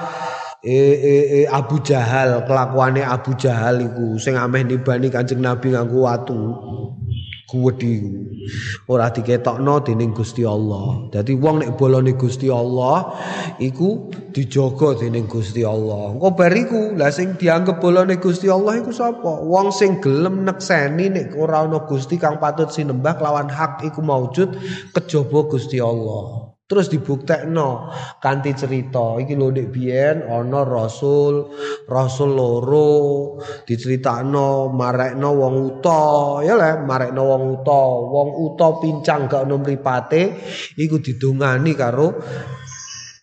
e, 0.65 0.77
e, 0.97 1.15
e, 1.37 1.39
Abu 1.45 1.85
Jahal 1.85 2.49
kelakuane 2.49 3.05
Abu 3.05 3.37
Jahal 3.37 3.85
iku 3.85 4.17
sing 4.17 4.41
ameh 4.41 4.65
nibani 4.65 5.13
Kanjeng 5.13 5.45
Nabi 5.45 5.77
nganggo 5.77 6.09
watu 6.09 6.41
kuwedi 7.45 8.01
ora 8.89 9.13
diketokno 9.13 9.85
dening 9.85 10.17
Gusti 10.17 10.43
Allah. 10.43 11.13
Dadi 11.13 11.37
wong 11.37 11.61
nek 11.61 11.77
bolone 11.77 12.17
Gusti 12.17 12.49
Allah 12.49 13.13
iku 13.61 14.09
dijaga 14.33 15.05
dening 15.05 15.29
Gusti 15.29 15.61
Allah. 15.63 16.17
Engko 16.17 16.33
bariku 16.33 16.97
lah 16.97 17.13
sing 17.13 17.37
dianggep 17.37 17.79
bolone 17.79 18.17
Gusti 18.17 18.49
Allah 18.49 18.81
iku 18.81 18.91
sapa? 18.91 19.45
Wong 19.45 19.69
sing 19.69 20.01
gelem 20.01 20.49
nekseni 20.49 21.13
nek 21.13 21.37
ora 21.37 21.69
ana 21.69 21.85
Gusti 21.85 22.17
kang 22.17 22.41
patut 22.41 22.73
sinembah 22.73 23.21
lawan 23.21 23.53
hak 23.53 23.85
iku 23.85 24.01
maujud 24.01 24.57
kejaba 24.97 25.39
Gusti 25.47 25.79
Allah. 25.79 26.54
Terus 26.65 26.89
dibuktekno 26.89 27.93
kanthi 28.25 28.57
cerita. 28.57 29.21
Iki 29.21 29.37
lho 29.37 29.53
nek 29.53 29.69
biyen 29.69 30.25
ana 30.25 30.65
rasul 30.65 31.53
rasul 31.85 32.33
loro 32.33 32.91
diceritakno 33.69 34.73
marekno 34.73 35.29
wong 35.37 35.55
uta. 35.61 36.05
Ya 36.41 36.57
le 36.57 36.81
marekno 36.81 37.23
wong 37.29 37.43
uta. 37.61 37.83
Wong 38.09 38.29
uta 38.49 38.69
pincang 38.81 39.29
gak 39.29 39.45
ono 39.45 39.61
mripate 39.61 40.23
iku 40.81 41.05
didongani 41.05 41.73
karo 41.77 42.09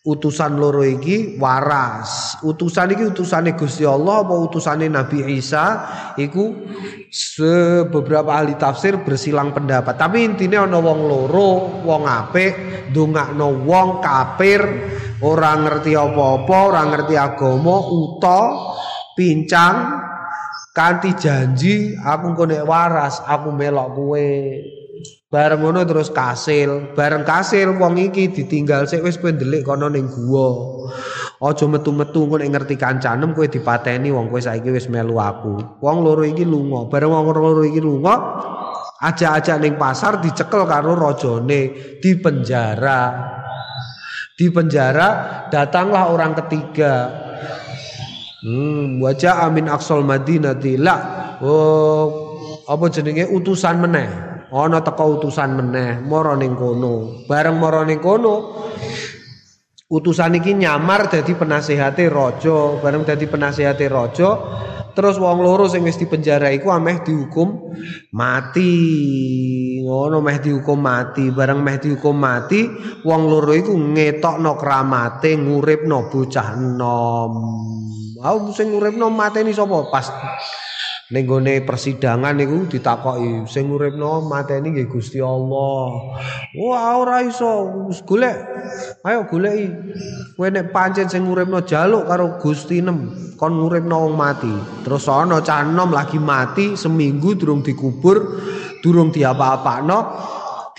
utusan 0.02 0.58
loro 0.58 0.82
iki 0.82 1.38
waras. 1.38 2.42
Utusan 2.42 2.98
iki 2.98 3.14
utusane 3.14 3.54
Gusti 3.54 3.86
Allah 3.86 4.26
apa 4.26 4.34
utusane 4.34 4.90
Nabi 4.90 5.22
Isa 5.38 5.86
iku 6.18 6.58
beberapa 7.94 8.34
ahli 8.42 8.58
tafsir 8.58 9.06
bersilang 9.06 9.54
pendapat. 9.54 9.94
Tapi 9.98 10.26
intinya 10.26 10.66
ana 10.66 10.82
wong 10.82 11.00
loro, 11.06 11.50
wong 11.86 12.04
apik 12.10 12.54
ndongakno 12.90 13.62
wong 13.62 14.02
kafir, 14.02 14.62
ora 15.22 15.54
ngerti 15.62 15.94
apa-apa, 15.94 16.58
ora 16.74 16.82
ngerti 16.90 17.16
agama, 17.16 17.76
uta, 17.86 18.42
pincang 19.14 20.02
kanthi 20.74 21.14
janji 21.20 21.94
aku 22.00 22.34
nek 22.48 22.66
waras 22.66 23.22
aku 23.30 23.54
melok 23.54 23.88
kowe. 23.94 24.30
Bareng 25.32 25.63
ngono 25.63 25.88
terus 25.88 26.12
kasil, 26.12 26.91
bareng 26.91 27.24
kasil 27.24 27.80
wong 27.80 27.96
iki 27.96 28.36
ditinggal 28.36 28.84
sik 28.84 29.00
wis 29.00 29.15
kowe 29.15 29.32
ndelik 29.32 29.63
kono 29.63 29.88
ning 29.88 30.12
guwa. 30.12 30.76
Aja 31.39 31.72
metu-metu 31.72 32.28
nek 32.36 32.52
ngerti 32.52 32.76
kancanem 32.76 33.32
kowe 33.32 33.48
dipateni 33.48 34.12
wong 34.12 34.28
kowe 34.28 34.44
saiki 34.44 34.67
wis 34.67 34.91
melu 34.91 35.15
aku. 35.24 35.80
Wong 35.80 36.04
loro 36.04 36.28
iki 36.28 36.44
lunga, 36.44 36.91
bareng 36.91 37.15
wong 37.15 37.32
loro 37.32 37.63
iki 37.63 37.80
lunga 37.80 38.15
aja-aja 39.00 39.56
ning 39.56 39.80
pasar 39.80 40.20
dicekel 40.20 40.67
karo 40.67 41.00
rajane, 41.00 41.96
di 42.04 42.12
penjara. 42.20 43.32
Di 44.36 44.52
penjara 44.52 45.48
datanglah 45.48 46.12
orang 46.12 46.36
ketiga. 46.44 47.08
Hmm, 48.44 49.00
wajah 49.00 49.48
amin 49.48 49.72
aksol 49.72 50.04
madinati 50.04 50.76
la. 50.76 50.98
Oh, 51.39 52.36
apa 52.67 52.84
jenenge 52.91 53.32
utusan 53.32 53.80
meneh. 53.80 54.31
Ana 54.52 54.84
teko 54.84 55.18
utusan 55.20 55.56
meneh 55.56 56.04
mara 56.04 56.36
ning 56.36 56.60
kono. 56.60 57.24
Bareng 57.26 57.56
mara 57.56 57.88
ning 57.88 58.04
kono 58.04 58.68
utusan 59.92 60.40
iki 60.40 60.56
nyamar 60.56 61.12
dadi 61.12 61.36
penasehate 61.36 62.08
raja 62.08 62.80
bareng 62.80 63.04
dadi 63.04 63.28
penasehate 63.28 63.92
raja 63.92 64.30
terus 64.92 65.20
wong 65.20 65.40
loro 65.40 65.68
sing 65.72 65.88
wis 65.88 66.00
dipenjara 66.00 66.52
iku 66.52 66.72
ameh 66.72 67.00
dihukum 67.04 67.76
mati. 68.12 68.76
Ngono 69.82 70.24
meh 70.24 70.38
dihukum 70.40 70.80
mati 70.80 71.32
bareng 71.32 71.60
meh 71.60 71.80
dihukum 71.80 72.16
mati 72.16 72.68
wong 73.08 73.22
loro 73.28 73.52
iku 73.56 73.72
ngetokno 73.72 74.56
kramate 74.60 75.36
nguripno 75.36 76.12
bocah 76.12 76.56
enom. 76.56 77.34
Aku 78.22 78.54
sing 78.54 78.70
nguripno 78.70 79.10
mateni 79.10 79.50
sapa? 79.50 79.90
Pas 79.90 80.06
Ning 81.12 81.28
gone 81.28 81.60
persidangan 81.67 82.39
niku 82.39 82.71
ditakoki 82.71 83.43
sing 83.43 83.67
uripno 83.67 84.24
mateni 84.24 84.71
nggih 84.71 84.88
Gusti 84.88 85.19
Allah. 85.19 86.15
Wah 86.56 87.04
ora 87.04 87.19
iso 87.19 87.67
golek. 88.08 88.39
Ayo 89.04 89.28
goleki. 89.28 89.67
Kowe 90.39 90.47
nek 90.47 90.71
pancen 90.71 91.12
sing 91.12 91.28
uripno 91.28 91.67
jaluk 91.67 92.08
karo 92.08 92.39
Gusti 92.39 92.80
nem 92.80 93.12
kon 93.36 93.60
uripno 93.60 94.08
wong 94.08 94.15
mati. 94.15 94.56
Terus 94.88 95.12
ana 95.12 95.43
cah 95.43 95.67
enom 95.67 95.91
lagi 95.91 96.15
mati 96.15 96.80
seminggu 96.80 97.36
durung 97.36 97.60
dikubur, 97.60 98.39
durung 98.80 99.12
diapa-apakno. 99.12 100.00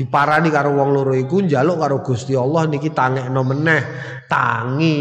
Diparani 0.03 0.51
karo 0.51 0.75
wong 0.75 0.91
loro 0.91 1.15
iku 1.15 1.47
njaluk 1.47 1.79
karo 1.79 2.03
Gusti 2.03 2.35
Allah 2.35 2.67
niki 2.67 2.91
tangekno 2.91 3.47
meneh. 3.47 3.83
Tangi. 4.27 4.99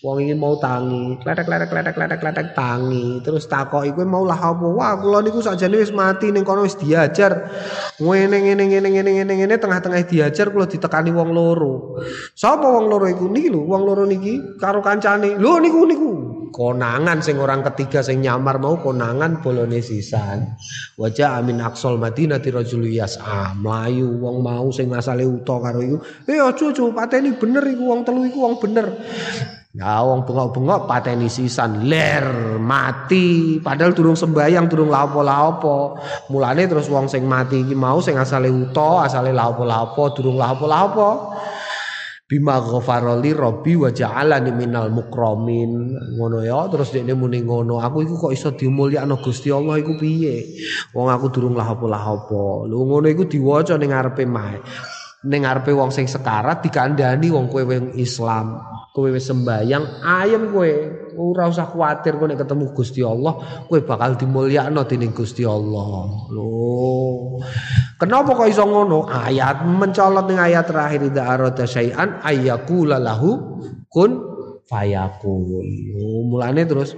Wong 0.00 0.22
ingin 0.22 0.40
mau 0.40 0.56
tangi, 0.56 1.18
kletek 1.20 1.44
kletek 1.44 1.68
kletek 1.68 1.92
kletek 1.92 2.18
kletek 2.24 2.46
tangi. 2.56 3.20
Terus 3.20 3.44
takoki 3.44 3.92
kowe 3.92 4.08
mau 4.08 4.24
lah 4.24 4.38
apa? 4.38 4.64
Wah, 4.64 4.96
kula 4.96 5.20
niku 5.20 5.44
sakjane 5.44 5.76
wis 5.82 5.92
mati 5.92 6.32
ning 6.32 6.48
kono 6.48 6.64
wis 6.64 6.80
diajar. 6.80 7.52
Ngene 8.00 8.40
ngene 8.40 8.64
ngene 8.70 8.88
ngene 8.88 9.10
ngene 9.20 9.32
ngene 9.36 9.54
tengah-tengah 9.60 10.00
diajar 10.08 10.48
kula 10.48 10.64
ditekani 10.64 11.12
wong 11.12 11.34
loro. 11.36 12.00
Sapa 12.32 12.64
wong 12.64 12.88
loro 12.88 13.04
iku? 13.10 13.28
Niki 13.28 13.52
lho, 13.52 13.68
wong 13.68 13.82
loro 13.84 14.08
niki 14.08 14.56
karo 14.56 14.80
kancane. 14.80 15.36
Lho 15.36 15.60
niku 15.60 15.80
niku. 15.84 16.12
Konangan 16.52 17.22
sing 17.22 17.38
orang 17.38 17.64
ketiga 17.72 18.02
sing 18.02 18.22
nyamar 18.22 18.58
mau 18.62 18.78
konangan 18.78 19.40
bolone 19.40 19.82
sisan. 19.82 20.56
Wajah 20.98 21.40
amin 21.42 21.62
aksol 21.62 21.96
Madinah 21.96 22.42
tirajul 22.42 22.86
yas'a 22.90 23.54
mlayu 23.56 24.18
wong 24.20 24.42
mau 24.44 24.68
sing 24.70 24.90
masale 24.90 25.26
uta 25.26 25.56
karo 25.58 25.80
iku. 25.82 25.96
Eh 26.28 26.38
aja 26.38 26.64
aja 26.70 26.82
pateni 26.92 27.34
bener 27.34 27.64
iku 27.66 27.82
wong 27.92 28.00
telu 28.06 28.26
iku 28.26 28.38
wong 28.46 28.54
bener. 28.60 28.86
Ya 29.76 30.00
wong 30.00 30.24
bengok-bengok 30.24 30.88
pateni 30.88 31.28
sisan 31.28 31.84
ler 31.84 32.56
mati 32.56 33.60
padahal 33.60 33.92
durung 33.92 34.16
sembayang 34.16 34.72
durung 34.72 34.88
lapo-lapo. 34.88 36.00
Mulane 36.32 36.64
terus 36.64 36.88
wong 36.88 37.12
sing 37.12 37.28
mati 37.28 37.60
iki 37.60 37.76
mau 37.76 38.00
sing 38.00 38.16
asale 38.16 38.48
uta, 38.48 39.04
asale 39.04 39.36
lapo-lapo, 39.36 40.16
durung 40.16 40.40
lapo-lapo. 40.40 41.36
Bima 42.26 42.58
ghafarali 42.58 43.30
rabbi 43.30 43.78
wa 43.78 43.86
ja'alani 43.94 44.50
minal 44.50 44.90
mukramin. 44.90 45.94
Ngono 46.18 46.42
ya, 46.42 46.66
terus 46.66 46.90
dekne 46.90 47.14
muni 47.14 47.46
ngono. 47.46 47.78
Aku 47.78 48.02
iku 48.02 48.18
kok 48.18 48.34
iso 48.34 48.50
dimulyakno 48.50 49.22
Gusti 49.22 49.54
Allah 49.54 49.78
iku 49.78 49.94
piye? 49.94 50.58
Wong 50.90 51.06
aku 51.06 51.30
durung 51.30 51.54
lapo-lapo. 51.54 52.66
Lho 52.66 52.82
ngono 52.82 53.06
iku 53.06 53.30
diwaca 53.30 53.78
ning 53.78 53.94
ngarepe 53.94 54.26
mae. 54.26 54.58
Ning 55.22 55.46
ngarepe 55.46 55.70
wong 55.70 55.94
sing 55.94 56.10
sekarat 56.10 56.66
dikandani 56.66 57.30
wong 57.30 57.46
kowe 57.46 57.62
wong 57.62 57.94
Islam. 57.94 58.58
kowe 58.96 59.12
wis 59.12 59.28
sembayang 59.28 60.00
ayem 60.00 60.56
kowe 60.56 60.72
ora 61.16 61.48
usah 61.48 61.66
kuwatir 61.72 62.20
kowe 62.20 62.28
ketemu 62.28 62.70
Gusti 62.76 63.00
Allah 63.00 63.64
kowe 63.66 63.80
bakal 63.82 64.14
dimulyakno 64.14 64.84
dening 64.84 65.16
Gusti 65.16 65.42
Allah. 65.42 66.06
Lho. 66.30 67.40
Kenapa 67.96 68.36
kok 68.36 68.48
iso 68.48 68.62
ngono? 68.68 69.08
Ayat 69.08 69.64
mencolot 69.64 70.28
ning 70.28 70.38
ayat 70.38 70.68
terakhir 70.68 71.00
ida 71.08 71.24
arada 71.24 71.64
syai'an 71.64 72.20
ayyakula 72.22 73.00
lahu 73.00 73.60
kun 73.88 74.20
fayakun 74.68 75.64
mulane 76.28 76.62
terus 76.68 76.94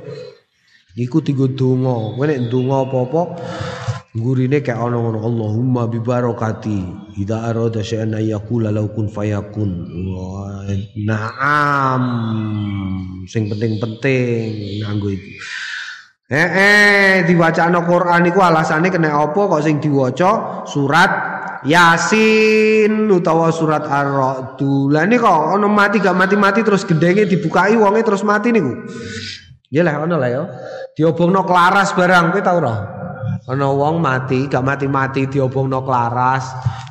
iku 0.99 1.23
tiga 1.23 1.47
donga. 1.49 2.19
Kowe 2.19 2.25
nek 2.27 2.51
donga 2.51 2.85
apa-apa 2.85 3.23
gurine 4.19 4.61
kayak 4.61 4.79
ana 4.79 4.99
ngono 4.99 5.23
Allahumma 5.23 5.87
bi 5.87 6.03
barakati 6.03 6.79
idza 7.17 7.49
arada 7.49 7.81
syai'an 7.81 8.19
yaqula 8.19 8.75
law 8.75 8.91
kun 8.91 9.09
fayakun 9.09 9.89
naam 11.07 12.03
sing 13.31 13.47
penting-penting 13.47 14.83
nganggo 14.85 15.09
iku 15.15 15.31
Eh 16.29 16.37
eh 16.45 17.13
diwacana 17.25 17.89
Quran 17.89 18.29
iku 18.29 18.45
alasane 18.45 18.93
kena 18.93 19.17
apa 19.17 19.49
kok 19.49 19.65
sing 19.65 19.81
diwaca 19.81 20.61
surat 20.69 21.09
Yasin 21.65 23.09
utawa 23.09 23.49
surat 23.49 23.83
Ar-Ra'd. 23.83 24.61
Lah 24.93 25.09
ini 25.09 25.17
kok 25.17 25.57
ana 25.57 25.65
mati 25.67 25.99
gak 25.99 26.13
mati-mati 26.13 26.61
terus 26.61 26.85
gendenge 26.85 27.25
dibukai 27.25 27.81
wonge 27.81 28.05
terus 28.05 28.23
mati 28.29 28.53
niku. 28.53 28.77
Ya 29.73 29.81
lah 29.81 30.05
ana 30.05 30.21
lah 30.21 30.29
ya. 30.29 30.43
Diobongno 30.93 31.49
kelaras 31.49 31.97
barang 31.97 32.37
kowe 32.37 32.43
tau 32.45 32.61
ora? 32.61 32.98
Ana 33.49 33.67
wong 33.73 34.01
mati 34.03 34.45
gak 34.47 34.65
mati-mati 34.65 35.29
diobongno 35.29 35.81
klaras 35.85 36.45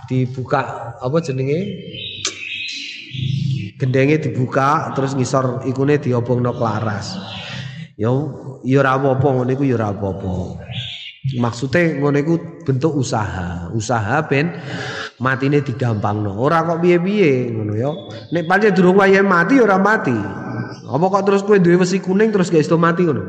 dibuka 0.09 0.93
apa 0.97 1.17
jenenge? 1.21 1.59
Gendenge 3.77 4.17
dibuka 4.17 4.89
terus 4.97 5.13
ngisor 5.13 5.69
ikune 5.69 6.01
diobongno 6.01 6.55
klaras. 6.57 7.13
Ya 7.93 8.09
ya 8.65 8.77
ora 8.81 8.97
apa-apa 8.97 9.27
ngene 9.41 9.53
iku 9.53 9.63
ya 9.69 9.77
ora 9.77 9.93
apa-apa. 9.93 10.33
Maksudnya 11.37 12.01
ngono 12.01 12.17
iku 12.17 12.33
bentuk 12.65 12.97
usaha. 12.97 13.69
Usaha 13.75 14.25
ben 14.25 14.57
matine 15.21 15.61
digampangno. 15.61 16.33
Ora 16.41 16.65
kok 16.65 16.81
piye-piye 16.81 17.53
ngono 17.53 17.73
ya. 17.77 17.91
Nek 18.33 18.49
pancen 18.49 18.73
durung 18.73 18.97
wayahe 18.97 19.21
mati 19.21 19.61
ya 19.61 19.69
ora 19.69 19.77
mati. 19.77 20.17
Apa 20.87 21.05
kok 21.11 21.23
terus 21.27 21.41
kowe 21.43 21.59
duwe 21.59 21.83
wesi 21.83 22.01
kuning 22.01 22.31
terus 22.31 22.47
gak 22.49 22.63
iso 22.63 22.79
mati 22.79 23.03
ngono 23.03 23.23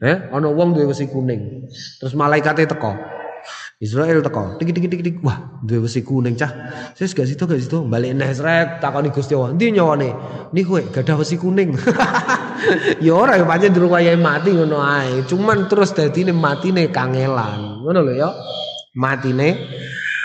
eh 0.00 0.16
ana 0.32 0.48
wong 0.48 0.72
duwe 0.72 0.88
wesi 0.90 1.06
kuning. 1.06 1.68
Terus 2.00 2.16
malaikate 2.16 2.64
teko. 2.64 2.96
Israel 3.80 4.20
teko. 4.20 4.56
Tik 4.60 4.72
tik 4.72 4.88
tik 4.88 5.02
tik 5.04 5.16
wah 5.20 5.60
duwe 5.64 5.84
wesi 5.84 6.00
kuning 6.00 6.36
cah. 6.36 6.52
Sis 6.96 7.12
gak 7.12 7.28
situ 7.28 7.44
gak 7.44 7.60
situ 7.60 7.84
balik 7.84 8.16
neh 8.16 8.32
sret. 8.32 8.80
Takoni 8.80 9.12
Gusti 9.12 9.36
Allah. 9.36 9.52
Ndi 9.56 9.76
nyawane? 9.76 10.10
Niku 10.52 10.80
gak 10.88 11.04
ada 11.04 11.20
wesi 11.20 11.36
kuning. 11.36 11.76
Ya 13.00 13.16
ora 13.16 13.40
ya 13.40 13.48
pancen 13.48 13.72
durung 13.72 13.96
wayahe 13.96 14.20
mati 14.20 14.52
ngono 14.52 14.84
ae. 14.84 15.24
Cuman 15.24 15.64
terus 15.64 15.96
dadine 15.96 16.36
matine 16.36 16.92
kangelan. 16.92 17.80
Ngono 17.80 18.04
lho 18.04 18.12
ya. 18.12 18.28
Matine 18.92 19.56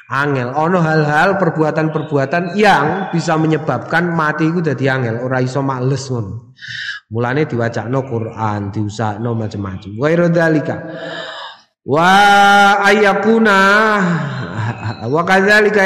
angel. 0.10 0.54
Ono 0.54 0.78
hal-hal 0.82 1.38
perbuatan-perbuatan 1.42 2.58
yang 2.58 3.10
bisa 3.10 3.38
menyebabkan 3.38 4.14
mati 4.14 4.50
itu 4.50 4.62
jadi 4.62 4.98
angel. 5.00 5.26
Ora 5.26 5.42
iso 5.42 5.62
males 5.66 6.06
ngono. 6.10 6.54
Mulane 7.12 7.46
diwacakno 7.46 8.02
Quran 8.06 8.74
diusahno 8.74 9.38
macam-macam. 9.38 9.92
Wa 9.98 10.08
iradalika 10.10 10.76
wa 11.86 12.10
ayakuna 12.82 13.60
wa 15.06 15.22
kadzalika 15.22 15.82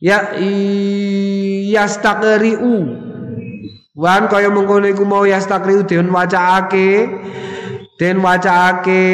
ya 0.00 0.32
yastaqri'u. 1.68 2.76
Wan 3.94 4.26
kaya 4.26 4.50
mengkono 4.50 4.90
iku 4.90 5.06
mau 5.06 5.22
yastakriu 5.22 5.86
den 5.86 6.10
wacaake 6.10 7.06
den 7.94 8.18
wacaake 8.18 9.06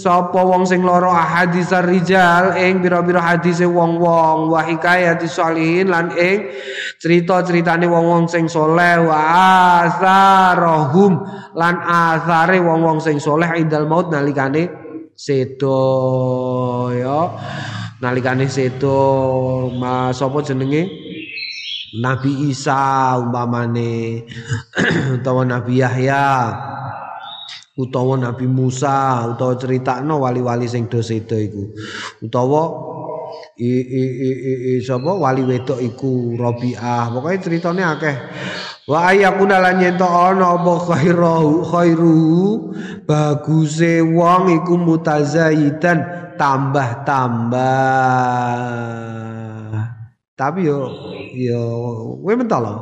sapa 0.00 0.40
wong 0.40 0.64
sing 0.64 0.80
loro 0.80 1.12
ahadis 1.12 1.68
rijal 1.84 2.56
ing 2.56 2.80
pira-pira 2.80 3.20
hadise 3.20 3.68
wong-wong? 3.68 4.48
Wa 4.48 4.64
hikayati 4.64 5.28
sholihin 5.28 5.92
lan 5.92 6.16
ing 6.16 6.48
cerita-ceritane 6.96 7.84
wong-wong 7.84 8.24
sing 8.24 8.48
soleh 8.48 9.04
wa 9.04 9.18
asarahum 9.84 11.20
lan 11.52 11.76
asare 11.84 12.56
wong-wong 12.64 13.04
sing 13.04 13.20
soleh 13.20 13.60
indal 13.60 13.84
maut 13.84 14.08
nalikane 14.08 14.72
sedo 15.12 15.76
ya. 16.96 17.20
Nalikane 18.00 18.48
sedo. 18.48 19.68
Ma 19.76 20.08
sapa 20.16 20.40
jenenge? 20.40 20.88
Nabi 22.00 22.48
Isa 22.48 23.20
umpamane. 23.20 24.24
Utawa 25.20 25.44
Nabi 25.44 25.84
Yahya 25.84 26.24
utawa 27.78 28.18
Nabi 28.18 28.46
Musa 28.50 29.26
utawa 29.30 29.54
critakno 29.54 30.18
wali-wali 30.22 30.66
sing 30.66 30.90
do 30.90 30.98
iku. 31.02 31.70
Utawa 32.24 32.62
i, 33.60 33.70
i, 33.70 34.02
i, 34.02 34.30
i, 34.30 34.52
i 34.74 34.82
sapa 34.82 35.14
wali 35.14 35.46
wedok 35.46 35.78
iku 35.78 36.34
Rabi'ah. 36.34 37.14
Pokoke 37.14 37.38
critane 37.38 37.82
akeh. 37.84 38.16
Wa 38.90 39.14
ayakuna 39.14 39.62
lan 39.62 39.78
yen 39.78 40.00
ana 40.00 40.58
apa 40.58 40.74
khairu 40.90 41.62
khairu 41.62 42.18
baguse 43.06 44.02
wong 44.02 44.50
iku 44.50 44.74
mutazayidan 44.74 46.34
tambah-tambah. 46.34 47.60
Tapi 50.34 50.64
yo 50.64 50.88
yo 51.36 51.62
kowe 52.24 52.32
mentolo 52.32 52.72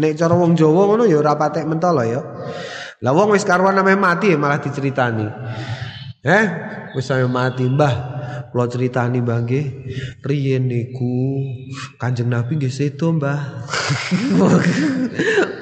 nek 0.00 0.16
cara 0.16 0.34
wong 0.34 0.56
Jawa 0.56 0.88
ngono 0.90 1.04
ya 1.04 1.20
ora 1.20 1.36
patek 1.36 1.68
mentolo 1.68 2.02
ya 2.02 2.24
lah 3.04 3.12
wong 3.12 3.36
wis 3.36 3.44
karuan 3.44 3.76
namanya 3.76 4.00
mati 4.00 4.32
ya 4.32 4.40
malah 4.40 4.64
diceritani. 4.64 5.28
Eh 6.24 6.44
wis 6.96 7.04
sampe 7.04 7.28
mati 7.28 7.68
mbah. 7.68 8.16
Kula 8.48 8.70
critani 8.70 9.20
mbah 9.20 9.44
nggih. 9.44 9.66
Riyen 10.24 10.70
niku 10.70 11.42
Kanjeng 12.00 12.32
Nabi 12.32 12.56
nggih 12.56 12.72
sedo 12.72 13.12
mbah. 13.12 13.68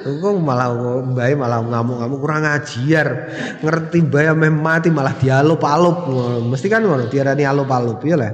Kok 0.07 0.39
malah 0.39 0.71
mbah 1.03 1.27
malah 1.35 1.59
ngamuk-ngamuk 1.67 2.19
kurang 2.23 2.47
ajar. 2.47 3.07
Ngerti 3.59 4.07
mbah 4.07 4.31
meh 4.39 4.47
mati 4.47 4.87
malah 4.87 5.11
dialup-alup. 5.19 6.07
Mesti 6.47 6.71
kan 6.71 6.87
ngono 6.87 7.11
diarani 7.11 7.43
alup-alup 7.43 7.99
ya 8.07 8.15
lah 8.15 8.31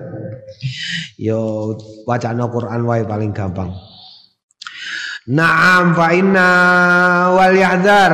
yo 1.20 1.74
wacana 2.08 2.48
Quran 2.48 2.86
wae 2.86 3.04
paling 3.10 3.34
gampang. 3.34 3.74
Naam 5.30 5.94
fa 5.98 6.08
inna 6.16 6.50
wal 7.34 7.56
yahdar 7.58 8.12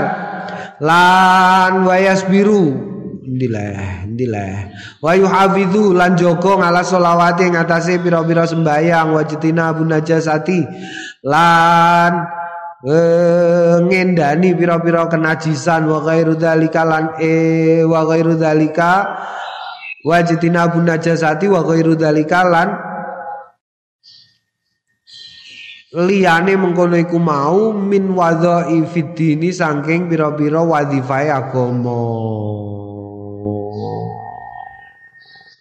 lan 0.80 1.86
wayas 1.88 2.26
biru. 2.28 2.94
Ndilah 3.26 4.06
ndilah 4.06 4.54
wa 5.02 5.12
yuhafidhu 5.18 5.98
lan 5.98 6.14
joko 6.14 6.62
ngala 6.62 6.86
selawati 6.86 7.50
ing 7.50 7.58
atase 7.58 7.98
pira-pira 7.98 8.46
sembayang 8.46 9.18
wajitina 9.18 9.74
bun 9.74 9.90
najasati. 9.90 10.62
Lan 11.26 12.12
eh, 12.86 13.82
ngendani 13.82 14.54
pira-pira 14.54 15.10
kenajisan. 15.10 15.90
Wa 15.90 16.06
ghairu 16.06 16.38
dzalika 16.38 16.86
lan 16.86 17.18
e 17.18 17.82
wa 17.82 18.06
ghairu 18.06 18.38
dzalika. 18.38 18.92
Wajitina 20.06 20.70
bun 20.70 20.86
najasati 20.86 21.50
wa 21.50 21.66
ghairu 21.66 21.98
lan 21.98 22.85
liyane 25.96 26.60
mengkono 26.60 27.00
iku 27.00 27.16
mau 27.16 27.72
min 27.72 28.12
wadha'i 28.12 28.84
fiddini 28.84 29.56
saking 29.56 30.12
pira-pira 30.12 30.60
wadhifae 30.60 31.32
agama. 31.32 32.00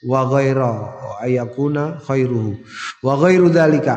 Wa 0.04 0.20
ghaira 0.28 0.72
ayakuna 1.22 2.02
khairuhu. 2.02 2.58
Wa 3.00 3.14
ghairu 3.16 3.48
dzalika 3.48 3.96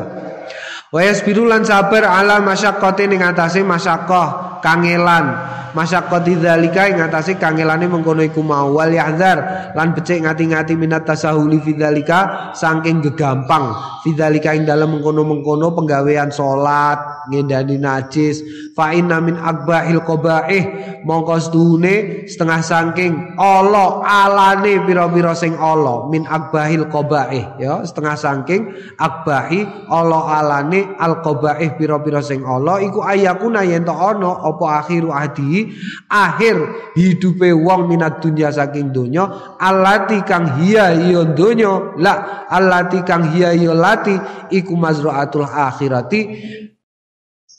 wa 0.88 1.04
yasbiru 1.04 1.44
lan 1.44 1.68
sabar 1.68 2.00
ala 2.04 2.40
masyaqqati 2.40 3.12
ning 3.12 3.20
atase 3.20 3.60
masyaqqah 3.60 4.47
kangelan. 4.68 5.26
Masyaqqati 5.68 6.40
dzalika 6.40 6.88
ing 6.88 6.98
atase 7.00 7.36
kangelane 7.36 7.86
mengkono 7.88 8.24
iku 8.24 8.40
mau. 8.40 8.72
Wal 8.76 8.92
yahzar 8.92 9.72
lan 9.76 9.92
becik 9.92 10.24
ngati-ngati 10.24 10.74
minat 10.76 11.04
tasahuli 11.04 11.60
fidzalika 11.60 12.52
saking 12.56 13.04
gegampang. 13.04 13.76
Fidzalika 14.04 14.56
ing 14.56 14.64
dalem 14.64 14.98
mengkono-mengkono 14.98 15.76
penggawean 15.76 16.32
salat 16.32 17.28
ngendani 17.28 17.76
najis. 17.76 18.40
Fa 18.72 18.96
inna 18.96 19.20
min 19.20 19.36
akbahil 19.36 20.00
qabaih 20.02 20.64
mongko 21.02 21.36
sedune 21.38 21.94
setengah 22.26 22.60
saking 22.62 23.38
Allah 23.38 24.02
alane 24.02 24.82
pira-pira 24.82 25.34
sing 25.34 25.54
Allah 25.58 26.06
min 26.10 26.26
akbahil 26.26 26.86
qabaih 26.90 27.58
ya 27.60 27.82
setengah 27.84 28.16
saking 28.18 28.62
akbahi 28.98 29.88
Allah 29.90 30.22
alane 30.42 30.94
al 30.98 31.22
qabaih 31.22 31.78
pira-pira 31.78 32.22
sing 32.24 32.42
Allah 32.42 32.82
iku 32.82 33.02
ayakuna 33.04 33.62
yen 33.66 33.86
to 33.86 33.94
ana 33.94 34.46
apa 34.58 34.82
akhiru 34.82 35.14
ahdi? 35.14 35.70
Akhir 36.10 36.58
hidupe 36.98 37.54
wong 37.54 37.86
minat 37.86 38.18
dunya 38.18 38.50
saking 38.50 38.90
donya 38.90 39.54
alati 39.54 40.18
kang 40.26 40.58
hiya 40.58 40.98
ya 40.98 41.22
donya. 41.22 41.94
La 41.94 42.42
alati 42.50 43.06
kang 43.06 43.30
hiya 43.30 43.54
ya 43.54 43.70
lati 43.70 44.18
iku 44.50 44.74
mazraatul 44.74 45.46
akhirati. 45.46 46.20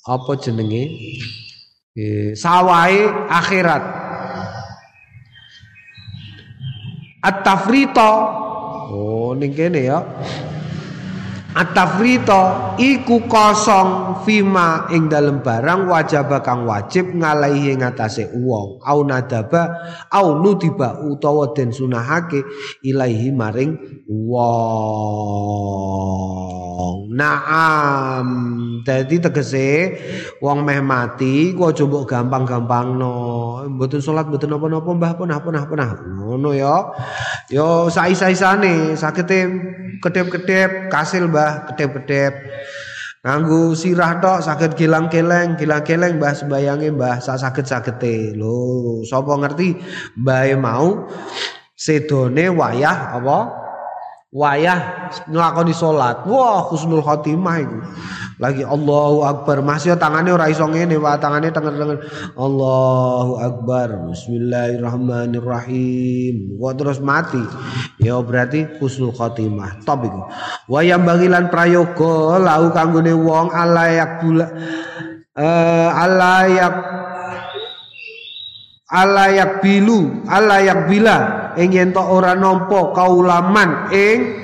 Apa 0.04 0.36
jenenge? 0.36 0.84
E, 1.96 2.36
sawahe 2.36 3.08
akhirat. 3.32 3.84
At-tafrita. 7.24 8.12
Oh 8.92 9.32
ning 9.38 9.56
ya 9.56 10.04
At-tafrita 11.50 12.78
iku 12.78 13.26
kosong 13.26 14.22
fima 14.22 14.86
ing 14.94 15.10
dalem 15.10 15.42
barang 15.42 15.90
wajib 15.90 16.30
kang 16.46 16.70
wajib 16.70 17.10
ngalahi 17.10 17.74
ngatasé 17.74 18.30
wong. 18.38 18.78
Au 18.86 19.02
nadaba 19.02 19.74
au 20.14 20.38
nudiba 20.46 21.02
utawa 21.02 21.50
den 21.58 21.74
sunahake 21.74 22.46
ilahi 22.86 23.34
maring 23.34 24.06
wong. 24.06 25.10
Naam. 27.18 28.28
Dadi 28.86 29.18
tegese 29.18 29.98
wong 30.40 30.62
meh 30.62 30.86
mati 30.86 31.58
ku 31.58 31.66
aja 31.66 31.82
mbok 31.82 32.06
gampang-gampangno. 32.06 33.66
Mboten 33.74 34.06
salat 34.06 34.30
mboten 34.30 34.54
napa-napa 34.54 34.94
mbah 34.94 35.18
punah 35.18 35.42
punah 35.42 35.66
punah 35.66 35.98
ngono 35.98 36.54
ya. 36.54 36.94
Yo 37.50 37.90
sai-saisane 37.90 38.94
sakite 38.94 39.50
kedep-kedep 40.00 40.88
kasil 40.88 41.28
kedep-kedep 41.70 42.34
Nganggo 43.20 43.76
sirah 43.76 44.24
tok 44.24 44.40
saged 44.40 44.80
gilang-geleng, 44.80 45.60
gilang-geleng 45.60 46.24
mbah 46.24 46.32
sembayange 46.32 46.88
mbah 46.96 47.20
sak 47.20 47.44
saged-sagete. 47.44 48.32
Lho, 48.32 49.04
sapa 49.04 49.36
ngerti 49.36 49.76
mbahe 50.16 50.56
mau 50.56 51.04
sedone 51.76 52.48
wayah 52.48 53.20
apa? 53.20 53.40
Wayah 54.32 55.12
nglakoni 55.28 55.76
salat. 55.76 56.24
Wah, 56.32 56.64
husnul 56.72 57.04
khotimah 57.04 57.58
iku. 57.60 57.78
Lagi 58.40 58.64
Allahu 58.64 59.28
Akbar. 59.28 59.60
Masih 59.60 60.00
tangannya 60.00 60.32
ora 60.32 60.48
iso 60.48 60.64
ngene, 60.64 60.96
wa 60.96 61.20
tangane 61.20 61.52
tengen-tengen. 61.52 62.00
Allahu 62.40 63.36
Akbar. 63.36 64.08
Bismillahirrahmanirrahim. 64.08 66.56
Kok 66.56 66.74
terus 66.80 67.04
mati. 67.04 67.44
Ya 68.00 68.16
berarti 68.24 68.80
husnul 68.80 69.12
khotimah. 69.12 69.84
Top 69.84 70.08
iku. 70.08 70.24
Wa 70.72 70.88
yang 70.88 71.04
bagilan 71.04 71.52
prayoga 71.52 72.40
lau 72.40 72.72
kanggone 72.72 73.12
wong 73.12 73.52
alayak 73.52 74.24
bula 74.24 74.48
uh, 75.36 75.90
alayak 76.00 76.80
alayak 78.88 79.60
bilu 79.60 80.24
alayak 80.32 80.88
bila 80.88 81.52
ing 81.60 81.76
yen 81.76 81.92
ora 81.92 82.40
nampa 82.40 82.96
kaulaman 82.96 83.92
ing 83.92 84.40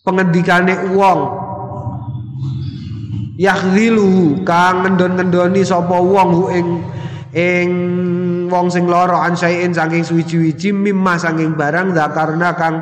pengendikane 0.00 0.96
wong 0.96 1.45
yakhzilu 3.36 4.42
kang 4.48 4.82
ngendon-ngendoni 4.82 5.60
sapa 5.60 6.00
wong 6.00 6.48
ing 6.52 6.68
ing 7.36 7.70
wong 8.48 8.72
sing 8.72 8.88
lara 8.88 9.28
ansaiin 9.28 9.76
saking 9.76 10.02
suwi-wiji 10.02 10.72
mimma 10.72 11.20
saking 11.20 11.52
barang 11.52 11.92
zakarna 11.92 12.56
kang 12.56 12.80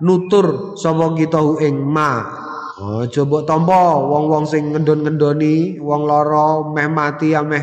nutur 0.00 0.74
sapa 0.80 1.12
kita 1.14 1.40
ing 1.60 1.84
ma. 1.84 2.40
Oh, 2.82 3.06
coba 3.06 3.46
tampa 3.46 3.94
wong-wong 3.94 4.42
sing 4.48 4.74
ngendon-ngendoni 4.74 5.78
wong 5.78 6.02
lara 6.02 6.66
meh 6.66 6.90
mati 6.90 7.30
ameh 7.30 7.62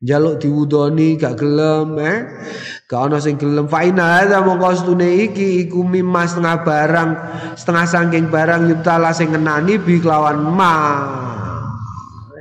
jaluk 0.00 0.40
diwudoni 0.40 1.20
gak 1.20 1.36
gelem 1.36 1.98
eh? 2.00 2.18
Gak 2.88 3.10
ana 3.10 3.20
sing 3.20 3.36
gelem. 3.36 3.68
Fa 3.68 3.84
inna 3.84 4.22
hadza 4.22 4.40
mongko 4.40 4.70
stune 4.80 5.28
iki 5.28 5.66
iku 5.66 5.84
mimma 5.84 6.24
setengah 6.24 6.64
barang 6.64 7.10
setengah 7.58 7.84
saking 7.84 8.32
barang 8.32 8.70
yutala 8.70 9.12
sing 9.12 9.34
ngenani 9.36 9.76
bi 9.76 10.00
kelawan 10.00 10.40
ma 10.40 10.76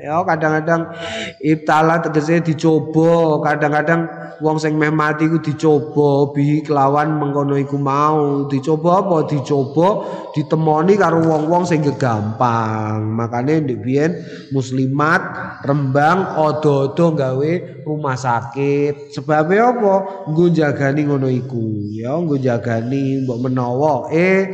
ya 0.06 0.22
kadang-kadang 0.22 0.94
ibtala 1.42 1.98
tegese 1.98 2.46
dicoba 2.46 3.42
kadang-kadang 3.42 4.06
wong 4.38 4.62
sing 4.62 4.78
meh 4.78 4.94
mati 4.94 5.26
ku 5.26 5.42
dicoba 5.42 6.30
bi 6.30 6.62
kelawan 6.62 7.18
mengkono 7.18 7.58
iku 7.58 7.82
mau. 7.82 8.46
Dicoba 8.46 9.02
apa? 9.02 9.18
Dicoba 9.26 9.88
ditemoni 10.36 10.94
karo 11.00 11.24
wong-wong 11.24 11.64
sing 11.66 11.82
gampang 11.96 13.02
makane 13.16 13.64
ndek 13.64 13.80
biyen 13.82 14.12
muslimat 14.52 15.22
rembang 15.64 16.38
odo-odo 16.38 17.16
gawe 17.16 17.52
rumah 17.88 18.18
sakit. 18.20 19.16
Sebabnya 19.16 19.74
apa? 19.74 19.94
Nggo 20.30 20.46
jagani 20.52 21.02
ngono 21.08 21.28
iku. 21.32 21.66
Ya 21.96 22.14
nggo 22.14 22.38
jagani 22.38 23.24
mbok 23.24 23.40
menawa. 23.42 23.94
Eh 24.12 24.54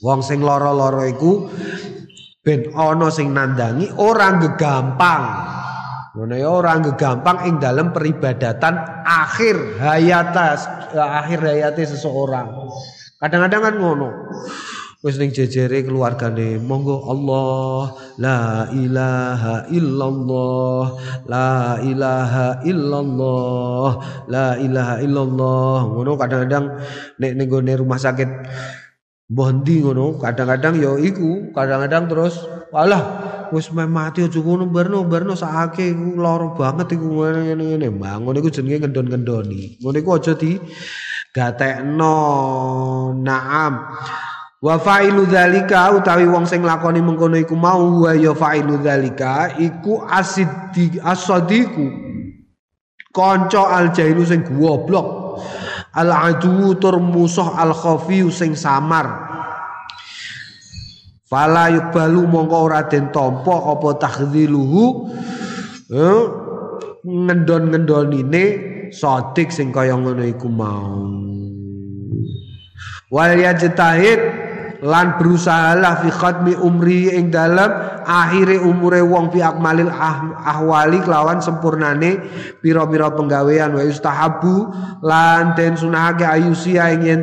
wong 0.00 0.20
sing 0.24 0.40
lara-lara 0.40 1.08
iku 1.08 1.48
ben 2.40 2.72
ana 2.72 3.12
sing 3.12 3.36
nandangi 3.36 3.92
orang 4.00 4.40
gegampang 4.40 5.22
ngono 6.10 6.34
ya 6.34 6.48
ora 6.50 6.74
gegampang 6.82 7.46
ing 7.46 7.62
dalam 7.62 7.94
peribadatan 7.94 8.74
akhir 9.06 9.78
hayata 9.78 10.58
akhir 10.90 11.38
hayate 11.38 11.86
seseorang. 11.86 12.50
Kadang-kadang 13.22 13.62
kan 13.62 13.74
ngono 13.78 14.10
wis 15.00 15.16
ning 15.16 15.30
jejere 15.30 15.80
keluargane 15.86 16.60
monggo 16.60 17.08
Allah 17.08 17.94
la 18.18 18.68
ilaha 18.74 19.70
illallah 19.70 20.84
la 21.30 21.78
ilaha 21.78 22.48
illallah 22.66 23.90
la 24.26 24.46
ilaha 24.58 24.94
illallah. 24.98 25.78
Ngono 25.94 26.12
kadang-kadang 26.18 26.64
nek 27.22 27.32
ning 27.38 27.48
rumah 27.78 28.02
sakit 28.02 28.28
Bondi 29.30 29.78
ngono, 29.78 30.18
kadang-kadang 30.18 30.74
ya 30.82 30.98
iku, 30.98 31.54
kadang-kadang 31.54 32.10
terus 32.10 32.42
walah 32.74 33.02
wis 33.54 33.70
mati 33.70 34.26
aja 34.26 34.42
ngono 34.42 34.66
barno 34.66 35.06
barno 35.06 35.38
sakake 35.38 35.94
iku 35.94 36.18
lara 36.18 36.50
banget 36.50 36.98
iku 36.98 37.06
ngene 37.14 37.54
ngene 37.54 37.88
bangun 37.94 38.34
iku 38.42 38.50
jenenge 38.50 38.82
ngendon-ngendoni. 38.82 39.78
Ngono 39.78 39.96
iku 40.02 40.10
aja 40.18 40.34
di 40.34 40.58
gatekno. 41.30 42.16
Naam. 43.22 43.72
Wa 44.60 44.76
fa'ilu 44.76 45.24
dzalika 45.30 45.94
utawi 45.94 46.26
wong 46.26 46.44
sing 46.50 46.66
lakoni 46.66 46.98
mengkono 46.98 47.38
iku 47.38 47.54
mau 47.54 48.02
wa 48.02 48.12
ya 48.12 48.34
fa'ilu 48.34 48.82
dzalika 48.82 49.54
iku 49.62 50.10
asidi 50.10 50.98
asadiku. 50.98 51.86
Kanca 53.14 53.78
al-jailu 53.78 54.26
sing 54.26 54.42
goblok 54.42 55.38
al 55.94 56.10
adu 56.10 56.74
tur 56.78 57.02
musuh 57.02 57.54
al 57.58 57.74
khafi 57.74 58.26
sing 58.30 58.54
samar. 58.54 59.30
Fala 61.30 61.70
yubalu 61.70 62.26
mongko 62.26 62.56
ora 62.66 62.82
den 62.90 63.14
tampa 63.14 63.54
apa 63.70 64.02
takhdziluhu 64.02 65.14
eh, 65.94 66.22
ngendon-ngendonine 67.06 68.44
sodik 68.90 69.54
sing 69.54 69.70
kaya 69.70 69.94
ngono 69.94 70.26
iku 70.26 70.50
mau. 70.50 71.06
Wal 73.10 73.38
yajtahid 73.38 74.39
lan 74.80 75.20
berusahalah 75.20 76.00
fi 76.04 76.08
khatmi 76.08 76.56
umri 76.56 77.12
ing 77.12 77.28
dalam 77.28 77.68
akhire 78.04 78.56
umure 78.60 79.04
wong 79.04 79.28
fi 79.28 79.44
akmalil 79.44 79.92
ah, 79.92 80.40
ahwali 80.40 81.04
kelawan 81.04 81.40
sempurnane 81.44 82.20
pira-pira 82.64 83.12
penggawean. 83.12 83.76
Wa 83.76 83.84
yustahabu 83.84 84.72
lan 85.04 85.52
den 85.52 85.76
sunahake 85.76 86.24
ayusia 86.24 86.92
ing 86.96 87.04
yen 87.04 87.22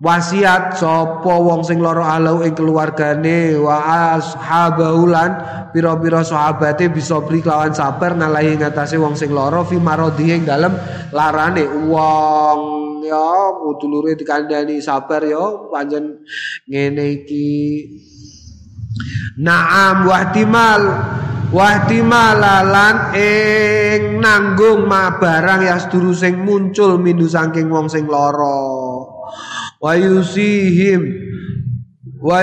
wasiat 0.00 0.80
sapa 0.80 1.34
wong 1.36 1.60
sing 1.60 1.78
lara 1.78 2.18
alau 2.18 2.42
ing 2.42 2.56
keluargane. 2.58 3.54
Wa 3.54 4.16
ashabahu 4.18 5.06
lan 5.06 5.30
pira-pira 5.70 6.26
sahabate 6.26 6.90
bisa 6.90 7.22
beri 7.22 7.46
kelawan 7.46 7.70
sabar 7.70 8.18
nalahi 8.18 8.58
ngatasé 8.58 8.98
wong 8.98 9.14
sing 9.14 9.30
lara 9.30 9.62
fi 9.62 9.78
marodi 9.78 10.34
ing 10.34 10.42
dalem 10.48 10.74
larane. 11.14 11.62
Wong 11.86 12.89
ya 13.04 13.56
dulure 13.80 14.16
dikandani 14.16 14.80
sabar 14.82 15.24
ya 15.24 15.70
panjen 15.72 16.24
ngene 16.68 17.24
iki. 17.24 17.88
Naam 19.40 20.04
wahtimal 20.04 20.82
wahtimalalan 21.50 23.16
ing 23.16 24.20
nanggung 24.20 24.84
ma 24.84 25.16
barang 25.16 25.64
ya 25.64 25.80
seduru 25.80 26.12
sing 26.12 26.44
muncul 26.44 27.00
mindu 27.00 27.26
saking 27.26 27.72
wong 27.72 27.88
sing 27.88 28.04
lara. 28.06 28.68
Wa 29.80 29.96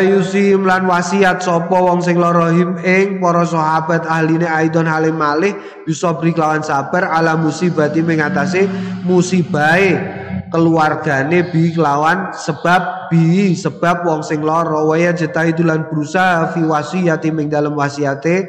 yusihim 0.02 0.66
lan 0.66 0.90
wasiat 0.90 1.46
sapa 1.46 1.78
wong 1.78 2.02
sing 2.02 2.18
lara 2.18 2.50
him 2.50 2.82
ing 2.82 3.22
para 3.22 3.46
sahabat 3.46 4.10
ahline 4.10 4.50
aidon 4.50 4.90
halim 4.90 5.14
malih 5.14 5.54
bisa 5.86 6.18
beri 6.18 6.34
kelawan 6.34 6.66
sabar 6.66 7.14
ala 7.14 7.38
musibati 7.38 8.02
mengatasi 8.02 8.66
musibahe 9.06 10.17
keluargane 10.54 11.50
bi 11.50 11.74
lawan 11.74 12.34
sebab 12.34 13.10
bi 13.10 13.54
sebab 13.58 14.06
wong 14.06 14.22
sing 14.22 14.46
lara. 14.46 14.86
Waya 14.86 15.12
jeta 15.12 15.44
lan 15.44 15.90
berusaha 15.90 16.54
fi 16.54 16.62
wasiyati 16.62 17.30
ming 17.34 17.50
dalam 17.50 17.74
wasiate. 17.74 18.48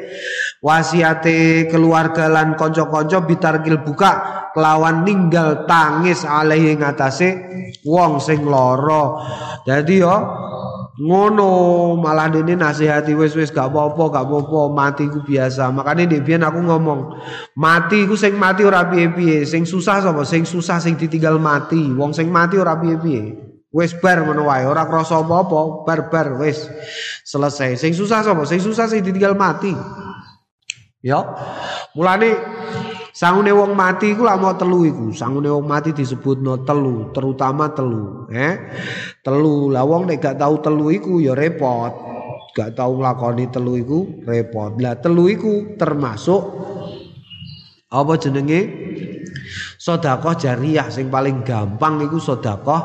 Wasiate 0.59 1.71
keluarga 1.71 2.27
lan 2.27 2.59
kanca-kanca 2.59 3.23
bitarkil 3.23 3.81
buka 3.83 4.13
kelawan 4.53 5.07
ninggal 5.07 5.65
tangis 5.71 6.27
alaihi 6.27 6.77
ngatasé 6.79 7.29
wong 7.87 8.19
sing 8.19 8.43
lara. 8.45 9.23
Dadi 9.65 10.03
yo 10.03 10.17
ngono 10.99 11.95
malah 11.95 12.27
ini 12.35 12.59
nasihati 12.59 13.15
wis 13.15 13.39
wis 13.39 13.55
gak 13.55 13.71
apa-apa 13.71 14.19
gak 14.19 14.25
apa-apa 14.27 14.61
mati 14.75 15.07
ku 15.07 15.23
biasa. 15.23 15.71
Makanya 15.71 16.11
di 16.11 16.19
biyen 16.19 16.43
aku 16.43 16.59
ngomong 16.59 17.23
mati 17.55 18.03
ku 18.03 18.19
sing 18.19 18.35
mati 18.35 18.67
ora 18.67 18.83
piye-piye 18.91 19.47
sing 19.47 19.63
susah 19.63 20.03
sapa? 20.03 20.27
Sing 20.27 20.43
susah 20.43 20.83
sing 20.83 20.99
ditinggal 20.99 21.39
mati. 21.39 21.95
Wong 21.95 22.11
sing 22.11 22.27
mati 22.35 22.59
ora 22.59 22.75
piye-piye. 22.75 23.47
Wis 23.71 23.95
bar 24.03 24.27
ngono 24.27 24.51
wae 24.51 24.67
ora 24.67 24.91
krasa 24.91 25.23
apa-apa 25.23 25.87
bar-bar 25.87 26.43
wis. 26.43 26.67
Selesai. 27.23 27.79
Sing 27.79 27.95
susah 27.95 28.27
sapa? 28.27 28.43
Sing 28.43 28.59
susah 28.59 28.91
sing 28.91 29.07
ditinggal 29.07 29.39
mati. 29.39 29.71
Ya. 30.99 31.23
Mulane 31.95 32.35
Sangune 33.19 33.51
wong 33.51 33.75
mati 33.75 34.15
iku 34.15 34.23
lak 34.23 34.39
mau 34.39 34.55
telu 34.55 34.87
iku. 34.87 35.11
Sangune 35.11 35.51
wong 35.51 35.67
mati 35.67 35.91
disebutno 35.91 36.63
telu, 36.63 37.11
terutama 37.11 37.67
telu, 37.75 38.31
eh. 38.31 38.55
Telu. 39.27 39.75
Lah 39.75 39.83
wong 39.83 40.07
nek 40.07 40.23
gak 40.23 40.39
tahu 40.39 40.63
telu 40.63 40.87
iku 40.95 41.19
ya 41.19 41.35
repot. 41.35 41.91
Gak 42.55 42.79
tahu 42.79 43.03
nglakoni 43.03 43.51
telu 43.51 43.75
iku 43.75 44.23
repot. 44.23 44.79
Lah 44.79 44.95
telu 45.03 45.27
iku 45.27 45.75
termasuk 45.75 46.43
apa 47.91 48.13
jenenge? 48.23 48.88
Sedekah 49.89 50.37
jariyah 50.37 50.93
sing 50.93 51.09
paling 51.09 51.41
gampang 51.41 51.97
iku 52.05 52.21
sedekah 52.21 52.83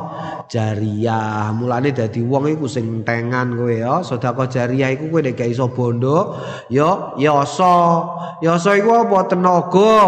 jariyah. 0.47 1.51
Mulane 1.51 1.91
dadi 1.91 2.23
wong 2.23 2.47
iku 2.55 2.63
sing 2.63 3.03
entengan 3.03 3.59
kowe 3.59 3.67
ya. 3.67 3.99
Sedekah 3.99 4.47
jariyah 4.47 4.95
iku 4.95 5.11
kowe 5.11 5.19
nek 5.19 5.35
gak 5.35 5.51
iso 5.51 5.67
bondo 5.67 6.39
ya 6.71 7.11
yasa. 7.19 8.07
Yasa 8.39 8.79
iku 8.79 9.03
apa 9.03 9.19
tenaga. 9.27 9.99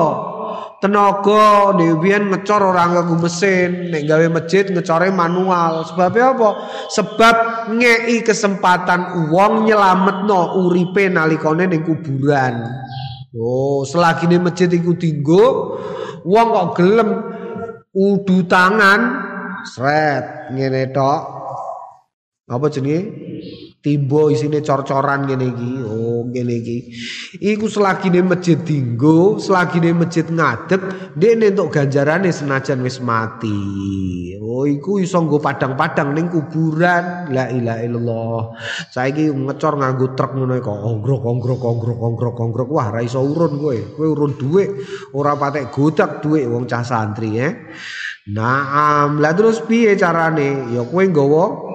Tenaga 0.80 1.76
biyen 1.76 2.32
ngecor 2.32 2.62
ora 2.62 2.88
nganggo 2.88 3.18
mesin, 3.28 3.90
nek 3.90 4.06
gawe 4.08 4.28
masjid 4.32 4.64
ngecore 4.70 5.12
manual. 5.12 5.84
Sebabnya 5.88 6.32
apa? 6.32 6.50
Sebab 6.96 7.36
ngei 7.76 8.24
kesempatan 8.24 9.34
wong 9.36 9.68
nyelametno 9.68 10.64
uripe 10.64 11.12
nalikane 11.12 11.68
ning 11.68 11.84
kuburan. 11.84 12.85
Oh, 13.36 13.84
selagi 13.84 14.32
ini 14.32 14.40
masjid 14.40 14.72
iku 14.72 14.96
dinggo, 14.96 15.76
wong 16.24 16.48
kok 16.56 16.70
gelem 16.80 17.10
udu 17.92 18.48
tangan, 18.48 19.00
sret 19.68 20.56
ngene 20.56 20.96
tok. 20.96 21.22
Apa 22.48 22.72
jenenge? 22.72 23.25
Timbo 23.86 24.34
isine 24.34 24.66
cor-coran 24.66 25.30
ngene 25.30 25.46
iki. 25.54 25.72
Oh, 25.86 26.26
ngene 26.26 26.58
iki. 26.58 26.90
Iku 27.38 27.70
selagi 27.70 28.10
ini 28.10 28.26
masjid 28.26 28.58
dinggo, 28.58 29.38
selagi 29.38 29.78
ini 29.78 29.94
masjid 29.94 30.26
ngadeg, 30.26 31.14
dene 31.14 31.54
entuk 31.54 31.70
ganjarane 31.70 32.34
senajan 32.34 32.82
wis 32.82 32.98
mati. 32.98 33.54
Oh, 34.42 34.66
iku 34.66 34.98
iso 34.98 35.22
nggo 35.22 35.38
padang-padang 35.38 36.18
ning 36.18 36.34
kuburan. 36.34 37.30
La 37.30 37.46
ilaha 37.54 37.86
illallah. 37.86 38.42
Saiki 38.90 39.30
ngecor 39.30 39.78
nganggo 39.78 40.18
truk 40.18 40.34
ngono 40.34 40.58
kok 40.58 40.80
onggrok 40.82 41.22
onggrok 41.22 41.62
onggrok 41.62 42.00
onggrok 42.02 42.38
onggrok. 42.42 42.70
Wah, 42.74 42.90
ra 42.90 43.06
iso 43.06 43.22
urun 43.22 43.62
kowe. 43.62 43.78
Kowe 44.02 44.08
urun 44.10 44.34
dhuwit, 44.34 44.70
ora 45.14 45.38
patek 45.38 45.70
godak 45.70 46.26
dhuwit 46.26 46.50
wong 46.50 46.66
cah 46.66 46.82
santri 46.82 47.38
eh. 47.38 47.54
Naam, 48.34 49.22
lah 49.22 49.38
terus 49.38 49.62
piye 49.62 49.94
carane? 49.94 50.74
Ya 50.74 50.82
kowe 50.82 51.06
nggawa 51.06 51.75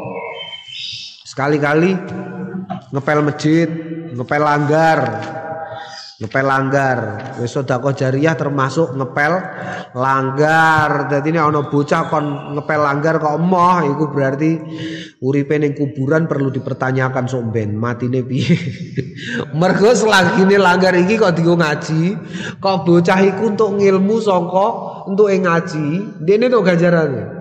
sekali-kali 1.30 1.94
ngepel 2.90 3.22
masjid, 3.22 3.70
ngepel 4.18 4.42
langgar, 4.42 4.98
ngepel 6.18 6.42
langgar. 6.42 6.98
Wis 7.38 7.54
sedekah 7.54 7.94
jariyah 7.94 8.34
termasuk 8.34 8.98
ngepel 8.98 9.38
langgar. 9.94 11.06
Dadi 11.06 11.30
nek 11.30 11.46
ana 11.46 11.62
bocah 11.70 12.10
kon 12.10 12.58
ngepel 12.58 12.80
langgar 12.82 13.22
kok 13.22 13.38
emoh 13.38 13.78
iku 13.94 14.04
berarti 14.10 14.50
uripe 15.22 15.54
ning 15.54 15.78
kuburan 15.78 16.26
perlu 16.26 16.50
dipertanyakan 16.50 17.30
sok 17.30 17.54
ben 17.54 17.78
matine 17.78 18.26
piye. 18.26 18.58
Mergo 19.60 19.94
selagine 19.94 20.58
langgar 20.58 20.98
iki 20.98 21.14
kok 21.14 21.38
dienggo 21.38 21.54
ngaji, 21.54 22.18
kok 22.58 22.82
bocah 22.82 23.18
iku 23.22 23.54
untuk 23.54 23.78
ngilmu 23.78 24.18
saka 24.18 24.68
untuk 25.06 25.30
ngaji, 25.30 26.18
dene 26.26 26.50
tok 26.50 26.66
ganjarane. 26.66 27.39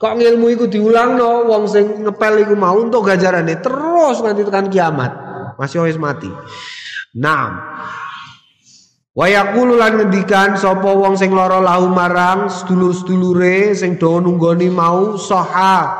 Kok 0.00 0.16
ilmu 0.16 0.48
iku 0.56 0.64
diulang 0.64 1.20
no, 1.20 1.44
wong 1.44 1.68
sing 1.68 2.00
ngepel 2.00 2.48
iku 2.48 2.56
mau 2.56 2.72
untuk 2.80 3.04
gajarane 3.04 3.60
terus 3.60 4.24
nganti 4.24 4.48
tekan 4.48 4.72
kiamat. 4.72 5.12
Masih 5.60 5.84
wis 5.84 6.00
mati. 6.00 6.32
Naam. 7.20 7.60
Wa 9.12 9.28
yaqulu 9.28 9.76
lan 9.76 10.00
ngendikan 10.00 10.56
sapa 10.56 10.88
wong 10.96 11.20
sing 11.20 11.36
lara 11.36 11.60
lahu 11.60 11.92
marang 11.92 12.48
sedulur-sedulure 12.48 13.76
sing 13.76 14.00
do 14.00 14.24
nunggoni 14.24 14.72
mau 14.72 15.20
soha 15.20 15.99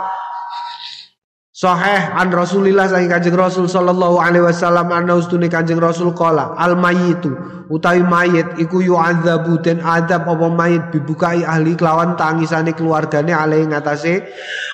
Sahih 1.61 2.17
an 2.17 2.33
Rasulillah 2.33 2.89
saking 2.89 3.13
Kanjeng 3.13 3.37
Rasul 3.37 3.69
sallallahu 3.69 4.17
alaihi 4.17 4.49
wasallam 4.49 4.89
ana 4.89 5.13
ustune 5.13 5.45
Kanjeng 5.45 5.77
Rasul 5.77 6.17
qala 6.17 6.57
al 6.57 6.73
mayyitu 6.73 7.37
utawi 7.69 8.01
mayit 8.01 8.57
iku 8.57 8.81
yu'adzabu 8.81 9.61
den 9.61 9.85
adab 9.85 10.25
apa 10.25 10.49
mayit 10.49 10.89
bibukai 10.89 11.45
ahli 11.45 11.77
kelawan 11.77 12.17
tangisane 12.17 12.73
keluargane 12.73 13.37
ale 13.37 13.61
ngatasé 13.69 14.25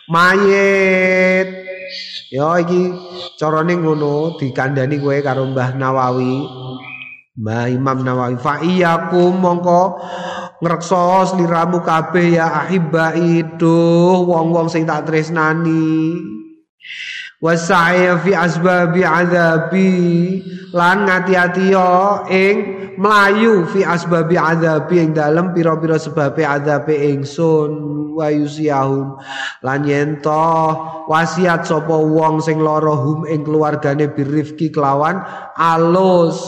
mayit. 0.06 1.66
Ya 2.30 2.54
iki 2.62 2.94
carane 3.34 3.74
ngono 3.82 4.38
dikandani 4.38 5.02
kowe 5.02 5.18
karo 5.26 5.42
Mbah 5.50 5.74
Nawawi 5.74 6.46
Mbah 7.34 7.66
Imam 7.66 8.06
Nawawi. 8.06 8.38
Fa 8.38 8.62
iyyakum 8.62 9.42
mongko 9.42 9.98
ngrekso 10.62 11.34
sliramu 11.34 11.82
kabeh 11.82 12.38
ya 12.38 12.62
ahibai 12.62 13.58
duh 13.58 14.22
wong-wong 14.22 14.70
sing 14.70 14.86
tak 14.86 15.10
tresnani 15.10 16.14
wasaya 17.40 18.16
fi 18.20 18.32
asbabi 18.32 19.02
azabi. 19.04 19.92
Lan 20.72 21.08
ngati-ati 21.08 21.72
yo 21.72 22.24
ing 22.28 22.56
melayu 23.00 23.64
fi 23.68 23.84
asbabi 23.84 24.36
azabi 24.36 25.00
ing 25.00 25.10
dalem 25.16 25.52
pira-pira 25.52 25.96
sebabe 25.96 26.44
azabe 26.44 26.92
ingsun 26.92 27.70
wa 28.16 28.28
yusiyahum. 28.32 29.16
Lan 29.64 29.84
yento 29.84 30.76
wasiat 31.08 31.64
sapa 31.68 31.96
wong 31.96 32.40
sing 32.40 32.60
lara 32.60 32.92
hum 32.96 33.28
ing 33.28 33.44
keluargane 33.44 34.10
birifki 34.12 34.72
kelawan 34.72 35.20
alus 35.56 36.40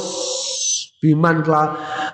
biman 0.98 1.46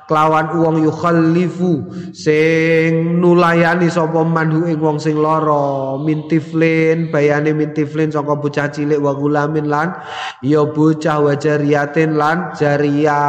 kelawan 0.04 0.60
wong 0.60 0.76
yukhallifu 0.84 1.88
sing 2.12 3.16
nulayani 3.16 3.88
sapa 3.88 4.20
manhu 4.20 4.68
ing 4.68 4.76
wong 4.76 5.00
sing 5.00 5.16
lara. 5.16 5.96
Mintiflin 5.96 7.08
bayane 7.08 7.56
mintiflin 7.56 8.12
saka 8.12 8.36
bocah 8.36 8.68
cilik 8.68 9.00
wa 9.00 9.16
gulamin 9.16 9.72
lan 9.72 9.96
ya 10.44 10.68
bocah 10.68 11.24
wajariyatin 11.24 12.20
lan 12.20 12.52
jaria 12.52 13.24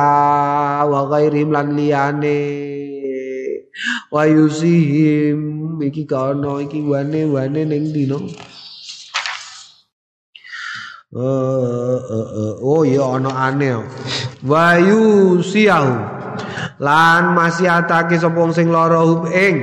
wa 0.84 1.08
ghairim 1.08 1.56
lan 1.56 1.72
liyane. 1.72 2.44
Wa 4.12 4.28
yusihim 4.28 5.80
iki 5.80 6.04
kono 6.04 6.60
iki 6.60 6.84
wane 6.84 7.32
wane 7.32 7.64
ning 7.64 7.96
dino 7.96 8.20
Uh, 11.16 11.96
uh, 12.12 12.28
uh, 12.28 12.54
oh 12.60 12.84
iya 12.84 13.00
ana 13.08 13.32
aneh 13.48 13.80
wayu 14.44 15.40
siau. 15.40 16.12
Lan 16.84 17.32
masih 17.32 17.72
atake 17.72 18.20
sapa 18.20 18.44
sing 18.52 18.68
lara 18.68 19.00
ing 19.32 19.56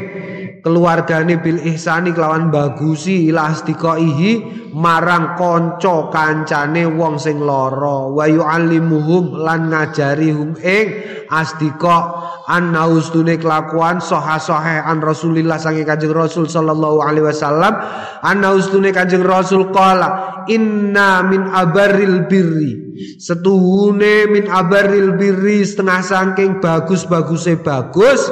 keluargane 0.62 1.42
bil 1.42 1.58
ihsani 1.58 2.14
kelawan 2.14 2.48
bagusi 2.54 3.26
ila 3.28 3.50
ihi 3.98 4.32
marang 4.72 5.34
kanca 5.34 6.08
kancane 6.08 6.86
wong 6.86 7.18
sing 7.18 7.42
lara. 7.42 8.08
Wa 8.08 8.24
yu'allimuhum 8.30 9.42
lan 9.42 9.74
ngajari 9.74 10.30
hum 10.30 10.54
ing 10.62 10.86
astika 11.28 12.22
an 12.46 12.70
naustune 12.70 13.36
kelakuan 13.42 13.98
soha 13.98 14.38
sohe 14.38 14.78
an 14.78 15.02
Rasulillah 15.02 15.58
sangi 15.58 15.82
kanjeng 15.82 16.14
Rasul 16.14 16.46
sallallahu 16.46 17.02
alaihi 17.02 17.26
wasallam. 17.26 17.74
An 18.22 18.38
naustune 18.40 18.94
kanjeng 18.94 19.26
Rasul 19.26 19.74
qala 19.74 20.46
inna 20.46 21.26
min 21.26 21.42
abaril 21.50 22.30
birri. 22.30 22.94
Setuhune 23.18 24.30
min 24.30 24.46
abaril 24.46 25.18
birri 25.18 25.66
setengah 25.66 26.00
saking 26.06 26.62
bagus 26.62 27.02
bagusnya 27.08 27.58
bagus 27.58 28.30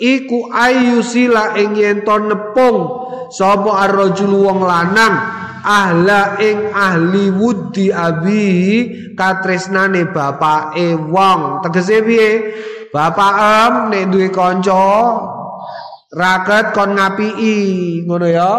iku 0.00 0.48
ayu 0.48 1.04
sila 1.04 1.54
ing 1.60 1.76
yen 1.76 2.00
nepung. 2.02 3.06
Sapa 3.30 3.86
ar-rajul 3.86 4.42
wong 4.42 4.66
lanang? 4.66 5.14
Ahla 5.60 6.40
ing 6.40 6.72
ahli 6.72 7.28
wudi 7.30 7.92
abi 7.92 8.48
katresnane 9.14 10.08
bapake 10.10 10.96
wong. 10.96 11.62
Tegese 11.62 12.00
piye? 12.02 12.30
Bapak 12.90 13.32
em 13.38 13.74
nek 13.94 14.04
duwe 14.10 14.34
kanca 14.34 14.82
raket 16.10 16.74
kon 16.74 16.98
ngapiki 16.98 17.54
ngono 18.02 18.26
ya. 18.26 18.50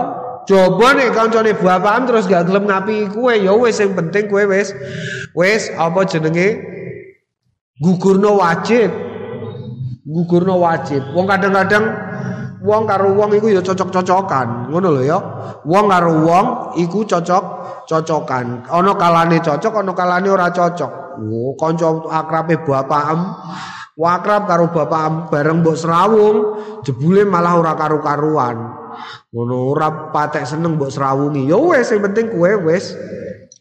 Coba 0.48 0.96
nek 0.96 1.12
kancane 1.12 1.52
bapak 1.58 1.94
em 2.00 2.04
terus 2.08 2.26
gak 2.32 2.48
gelem 2.48 2.70
ngapiki 2.70 3.12
kowe 3.12 3.34
ya 3.36 3.52
wis 3.60 3.76
sing 3.76 3.92
penting 3.92 4.32
kowe 4.32 4.48
wis. 4.48 4.72
Wis 5.36 5.68
apa 5.76 6.08
jenenge? 6.08 6.64
Gugurno 7.82 8.39
wajib. 8.39 9.11
Gugurno 10.02 10.58
wajib. 10.62 11.14
Wong 11.14 11.30
kadang-kadang 11.30 11.86
wong 12.66 12.84
karo 12.89 13.14
wong 13.14 13.38
iku 13.38 13.54
ya 13.54 13.62
cocok-cocokan, 13.62 14.74
ngono 14.74 14.88
lho 14.97 15.02
ya. 15.06 15.18
Wong 15.62 15.86
karo 15.89 16.26
wong 16.26 16.45
iku 16.82 17.06
cocok-cocokan. 17.06 18.66
Ana 18.66 18.93
kalane 18.97 19.38
cocok, 19.41 19.74
ana 19.82 19.93
kalane 19.93 20.30
ora 20.30 20.49
cocok. 20.49 20.91
Oh, 21.22 21.54
kanca 21.60 21.91
akrabe 22.08 22.64
bapak 22.64 23.04
em 23.14 23.22
wakrab 23.99 24.47
karo 24.47 24.72
bapak 24.72 25.30
bareng 25.30 25.62
mbok 25.62 25.78
serawung 25.78 26.38
jebule 26.82 27.28
malah 27.28 27.60
ora 27.60 27.74
karu-karuan 27.76 28.58
ngono 29.30 29.76
ora 29.76 30.10
patek 30.10 30.47
seneng 30.47 30.80
mbok 30.80 30.89
serawungi 30.89 31.45
ya 31.52 31.60
wis 31.60 31.91
sing 31.91 31.99
penting 31.99 32.32
kowe 32.32 32.72
wis 32.72 32.95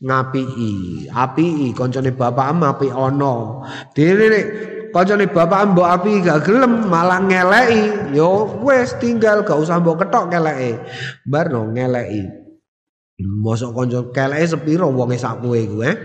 ngapiki 0.00 1.04
apiki 1.12 1.76
kancane 1.76 2.14
bapak 2.14 2.46
am 2.56 2.64
api 2.64 2.88
ana 2.88 3.66
dene 3.92 4.40
kancane 4.90 5.26
bapak 5.30 5.74
mbok 5.74 5.88
api 5.88 6.22
gak 6.22 6.46
gelem 6.46 6.86
malah 6.90 7.22
ngeleki 7.22 8.14
ya 8.14 8.30
wis 8.62 8.94
tinggal 8.98 9.42
gak 9.42 9.58
usah 9.58 9.78
mbok 9.78 10.02
ketok 10.04 10.30
ngeleki 10.30 10.78
barno 11.26 11.70
ngeleki 11.70 12.40
Mosok 13.20 13.76
kanca 13.76 14.00
keleke 14.16 14.48
sepiro 14.48 14.88
wonge 14.88 15.20
sak 15.20 15.44
kowe 15.44 15.52
iku 15.52 15.84
eh. 15.84 15.96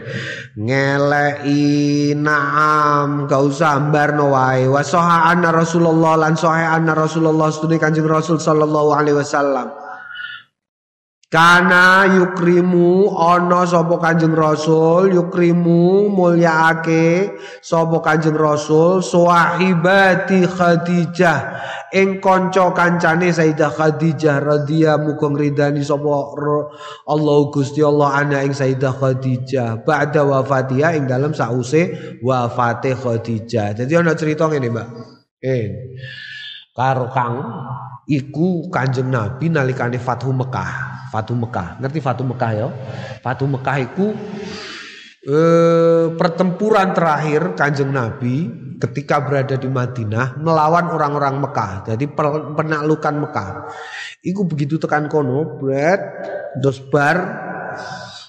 Ngeleki 0.59 2.11
naam 2.19 3.23
gak 3.23 3.39
usah 3.39 3.79
ambarno 3.79 4.35
wae. 4.35 4.67
Wa 4.67 4.83
anna 5.31 5.55
Rasulullah 5.55 6.19
lan 6.19 6.35
sahih 6.35 6.67
anna 6.75 6.91
Rasulullah 6.91 7.47
sedune 7.55 7.79
Kanjeng 7.79 8.07
Rasul 8.07 8.35
sallallahu 8.35 8.91
alaihi 8.91 9.15
wasallam. 9.15 9.84
Kana 11.25 12.05
yukrimu 12.05 13.09
ana 13.17 13.65
sapa 13.65 13.97
Kanjeng 13.97 14.37
Rasul 14.37 15.09
yukrimu 15.09 16.13
mulyaake 16.13 17.33
sapa 17.65 17.97
Kanjeng 18.05 18.37
Rasul 18.37 19.01
sahibati 19.01 20.45
Khadijah 20.45 21.39
ing 21.97 22.21
kanca 22.21 22.69
kancane 22.77 23.33
Sayyidah 23.33 23.73
Khadijah 23.73 24.37
radhiya 24.37 25.01
muga 25.01 25.25
ngridani 25.33 25.81
sapa 25.81 26.07
Allah 27.09 27.37
Gusti 27.49 27.81
Allah 27.81 28.21
ana 28.21 28.45
ing 28.45 28.53
Sayyidah 28.53 28.93
Khadijah 28.93 29.81
ba'da 29.81 30.21
wafatiha 30.29 30.93
ing 30.93 31.09
dalam 31.09 31.33
sause 31.33 31.89
wafate 32.21 32.93
Khadijah. 32.93 33.73
Jadi 33.73 33.93
ana 33.97 34.13
cerita 34.13 34.45
ngene, 34.45 34.69
Mbak. 34.69 34.87
Eh. 35.41 35.65
Karo 36.75 37.07
Kang 37.15 37.35
iku 38.03 38.67
Kanjeng 38.67 39.07
Nabi 39.07 39.47
nalikane 39.47 39.95
Fathu 39.95 40.35
Mekah. 40.35 40.95
Fatu 41.07 41.31
Mekah. 41.31 41.79
Ngerti 41.79 41.99
Fatu 42.03 42.27
Mekah 42.27 42.51
ya? 42.51 42.67
Fatu 43.23 43.47
Mekah 43.47 43.77
itu 43.79 44.11
eh, 45.23 46.11
pertempuran 46.11 46.91
terakhir 46.91 47.55
Kanjeng 47.55 47.95
Nabi 47.95 48.51
ketika 48.75 49.23
berada 49.23 49.55
di 49.55 49.71
Madinah 49.71 50.35
melawan 50.35 50.91
orang-orang 50.91 51.39
Mekah. 51.39 51.87
Jadi 51.87 52.11
penaklukan 52.59 53.15
Mekah. 53.15 53.49
Iku 54.25 54.43
begitu 54.43 54.75
tekan 54.75 55.07
kono, 55.07 55.55
bread, 55.55 56.01
dos 56.59 56.83
bar, 56.91 57.17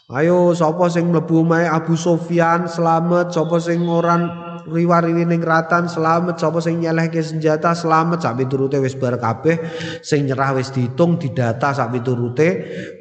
Ayo 0.06 0.54
sapa 0.54 0.86
sing 0.86 1.10
mlebu 1.10 1.42
Abu 1.50 1.98
Sofyan 1.98 2.70
selamat, 2.70 3.34
sapa 3.34 3.58
sing 3.58 3.82
orang 3.90 4.30
riwari 4.70 5.10
ning 5.10 5.42
ratan 5.42 5.90
selamat. 5.90 6.38
Sapa 6.38 6.62
sing 6.62 6.78
nyelehke 6.78 7.18
senjata 7.18 7.74
selamat. 7.74 8.22
Sak 8.22 8.38
piturute 8.38 8.78
wis 8.78 8.94
bar 8.94 9.18
kabeh. 9.18 9.58
Sing 10.06 10.30
nyerah 10.30 10.54
wis 10.54 10.70
dihitung 10.70 11.18
didata 11.18 11.74
sak 11.74 11.90
piturute 11.90 12.48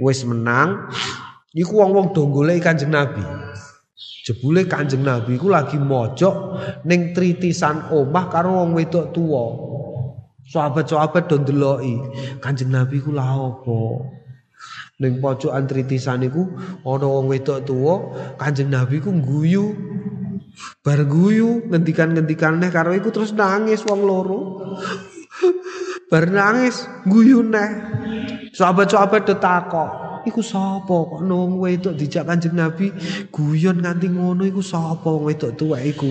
wis 0.01 0.25
menang. 0.25 0.89
Iku 1.53 1.77
wong-wong 1.77 2.09
do 2.09 2.25
golek 2.25 2.65
Kanjeng 2.65 2.89
Nabi. 2.89 3.21
Jebule 4.25 4.65
Kanjeng 4.65 5.05
Nabi 5.05 5.37
iku 5.37 5.53
lagi 5.53 5.77
mojok 5.77 6.57
ning 6.89 7.13
tritisan 7.13 7.85
omah 7.93 8.33
karo 8.33 8.65
wong 8.65 8.73
wedok 8.73 9.13
tuwa. 9.13 9.45
Sahabat-sahabat 10.49 11.29
do 11.29 11.37
ndeloki. 11.37 12.01
Kanjeng 12.41 12.73
Nabi 12.73 12.97
ku 12.97 13.13
lha 13.13 13.29
apa 13.29 13.77
ning 14.95 15.19
pojokan 15.19 15.67
tritisan 15.67 16.23
iku 16.23 16.47
ana 16.87 17.07
wong 17.07 17.27
wedok 17.27 17.67
tuwa 17.67 17.95
Kanjeng 18.39 18.71
Nabi 18.71 19.03
ku 19.03 19.11
guyu 19.11 19.75
Bar 20.85 21.03
guyu 21.03 21.67
ngendikan-ngendikan 21.67 22.61
neh 22.61 22.71
karo 22.71 22.95
iku 22.95 23.11
terus 23.11 23.35
nangis 23.35 23.83
wong 23.83 24.07
loro. 24.07 24.39
Bar 26.07 26.31
nangis 26.31 26.87
guyu 27.03 27.43
neh. 27.43 27.69
Sahabat-sahabat 28.55 29.27
detakok. 29.27 30.04
Iku 30.25 30.41
sapa 30.41 30.89
kok 31.05 31.21
nang 31.21 31.61
wedok 31.61 31.93
dijak 31.93 32.25
Kanjeng 32.25 32.57
Nabi 32.57 32.89
guyon 33.29 33.77
nganti 33.77 34.09
ngono 34.09 34.41
iku 34.41 34.57
sapa 34.65 35.13
wedok 35.13 35.53
tuwek 35.53 35.85
iku. 35.85 36.09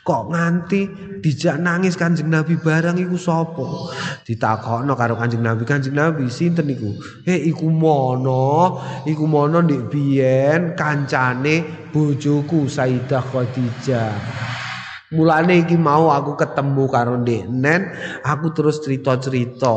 Kok 0.00 0.32
nganti 0.32 0.80
dijak 1.20 1.60
nangis 1.60 1.92
Kanjeng 2.00 2.32
Nabi 2.32 2.56
barang 2.56 2.96
iku 2.96 3.20
sapa? 3.20 3.92
Ditakokno 4.24 4.96
karo 4.96 5.20
Kanjeng 5.20 5.44
Nabi, 5.44 5.68
Kanjeng 5.68 5.92
Nabi 5.92 6.32
sinten 6.32 6.72
iku? 6.72 6.96
He 7.28 7.52
iku 7.52 7.68
mono, 7.68 8.80
iku 9.04 9.28
mono 9.28 9.60
ndek 9.60 9.92
biyen 9.92 10.72
kancane 10.72 11.88
bojoku 11.92 12.64
Sayyidah 12.64 13.24
Khadijah. 13.28 14.69
Mulane 15.10 15.66
iki 15.66 15.74
mau 15.74 16.06
aku 16.14 16.38
ketemu 16.38 16.86
karo 16.86 17.18
Nen, 17.18 17.90
aku 18.22 18.54
terus 18.54 18.78
cerita-cerita 18.78 19.74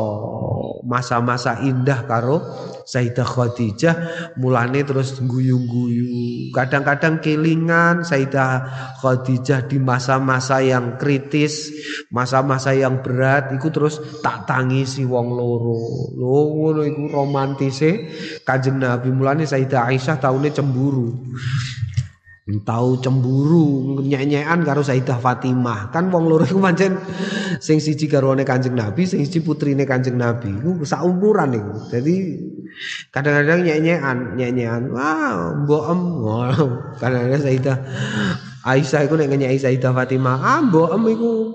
masa-masa 0.86 1.58
indah 1.58 2.06
karo 2.06 2.38
Sayyidah 2.84 3.24
Khadijah, 3.26 3.96
mulane 4.36 4.84
terus 4.84 5.18
guyu-guyu. 5.18 6.52
Kadang-kadang 6.52 7.18
kelingan 7.18 8.06
Sayyidah 8.06 8.62
Khadijah 9.02 9.66
di 9.66 9.82
masa-masa 9.82 10.60
yang 10.62 11.00
kritis, 11.00 11.72
masa-masa 12.12 12.76
yang 12.76 13.02
berat 13.02 13.50
iku 13.56 13.72
terus 13.74 13.98
tak 14.22 14.46
tangisi 14.46 15.02
wong 15.02 15.34
loro. 15.34 16.14
Lho 16.14 16.38
ngono 16.54 16.86
iku 16.86 17.10
romantise 17.10 18.06
Kanjeng 18.46 18.78
Nabi. 18.78 19.10
Mulane 19.10 19.48
Sayyidah 19.48 19.88
Aisyah 19.90 20.20
taune 20.20 20.52
cemburu 20.54 21.10
tahu 22.44 23.00
cemburu 23.00 23.96
nyanyian 24.04 24.60
karo 24.68 24.84
Sayyidah 24.84 25.16
Fatimah. 25.16 25.88
Kan 25.88 26.12
wong 26.12 26.28
loro 26.28 26.44
iku 26.44 26.60
pancen 26.60 27.00
sing 27.56 27.80
siji 27.80 28.04
garwane 28.04 28.44
Kanjeng 28.44 28.76
Nabi 28.76 29.08
sing 29.08 29.24
siji 29.24 29.40
putrine 29.40 29.88
Kanjeng 29.88 30.20
Nabi. 30.20 30.52
Iku 30.52 30.84
saumuran 30.84 31.56
iku. 31.56 31.72
Jadi 31.88 32.14
kadang-kadang 33.08 33.64
nyanyian 33.64 34.36
nyanyian 34.36 34.92
wah 34.92 35.56
mbok 35.56 35.84
em. 35.88 36.00
Kadang-kadang 37.00 37.42
Sayyidah 37.42 37.76
Aisyah 38.64 39.04
iku 39.04 39.20
nek 39.20 39.28
ngenyai 39.28 39.60
Sayyidah 39.60 39.92
Fatimah, 39.92 40.40
ah 40.40 40.64
mbok 40.64 40.96
em 40.96 41.04
iku. 41.12 41.52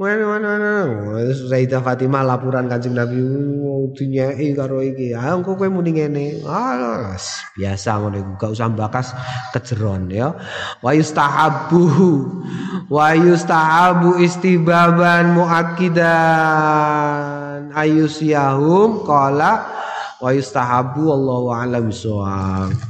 Mana-mana. 0.00 0.88
Sayyidah 1.36 1.84
Fatimah 1.84 2.24
laporan 2.24 2.64
Kanjeng 2.64 2.96
Nabi 2.96 3.20
dinyai 3.92 4.56
karo 4.56 4.80
iki. 4.80 5.12
Ah 5.12 5.36
engko 5.36 5.60
kowe 5.60 5.68
muni 5.68 6.00
ngene. 6.00 6.40
Ah 6.48 7.12
biasa 7.60 8.00
ngono 8.00 8.16
iku, 8.24 8.40
gak 8.40 8.56
usah 8.56 8.72
bakas 8.72 9.12
kejeron 9.52 10.08
ya. 10.08 10.32
Wa 10.80 10.96
yustahabbu 10.96 11.84
wa 12.88 13.12
yustahabu 13.12 14.16
istibaban 14.24 15.36
muakkidan 15.36 16.08
ayusyahum 17.76 19.04
qala 19.04 19.68
wa 20.24 20.32
yustahabu 20.32 21.04
Allahu 21.12 21.52
a'lam 21.52 21.92
bissawab. 21.92 22.89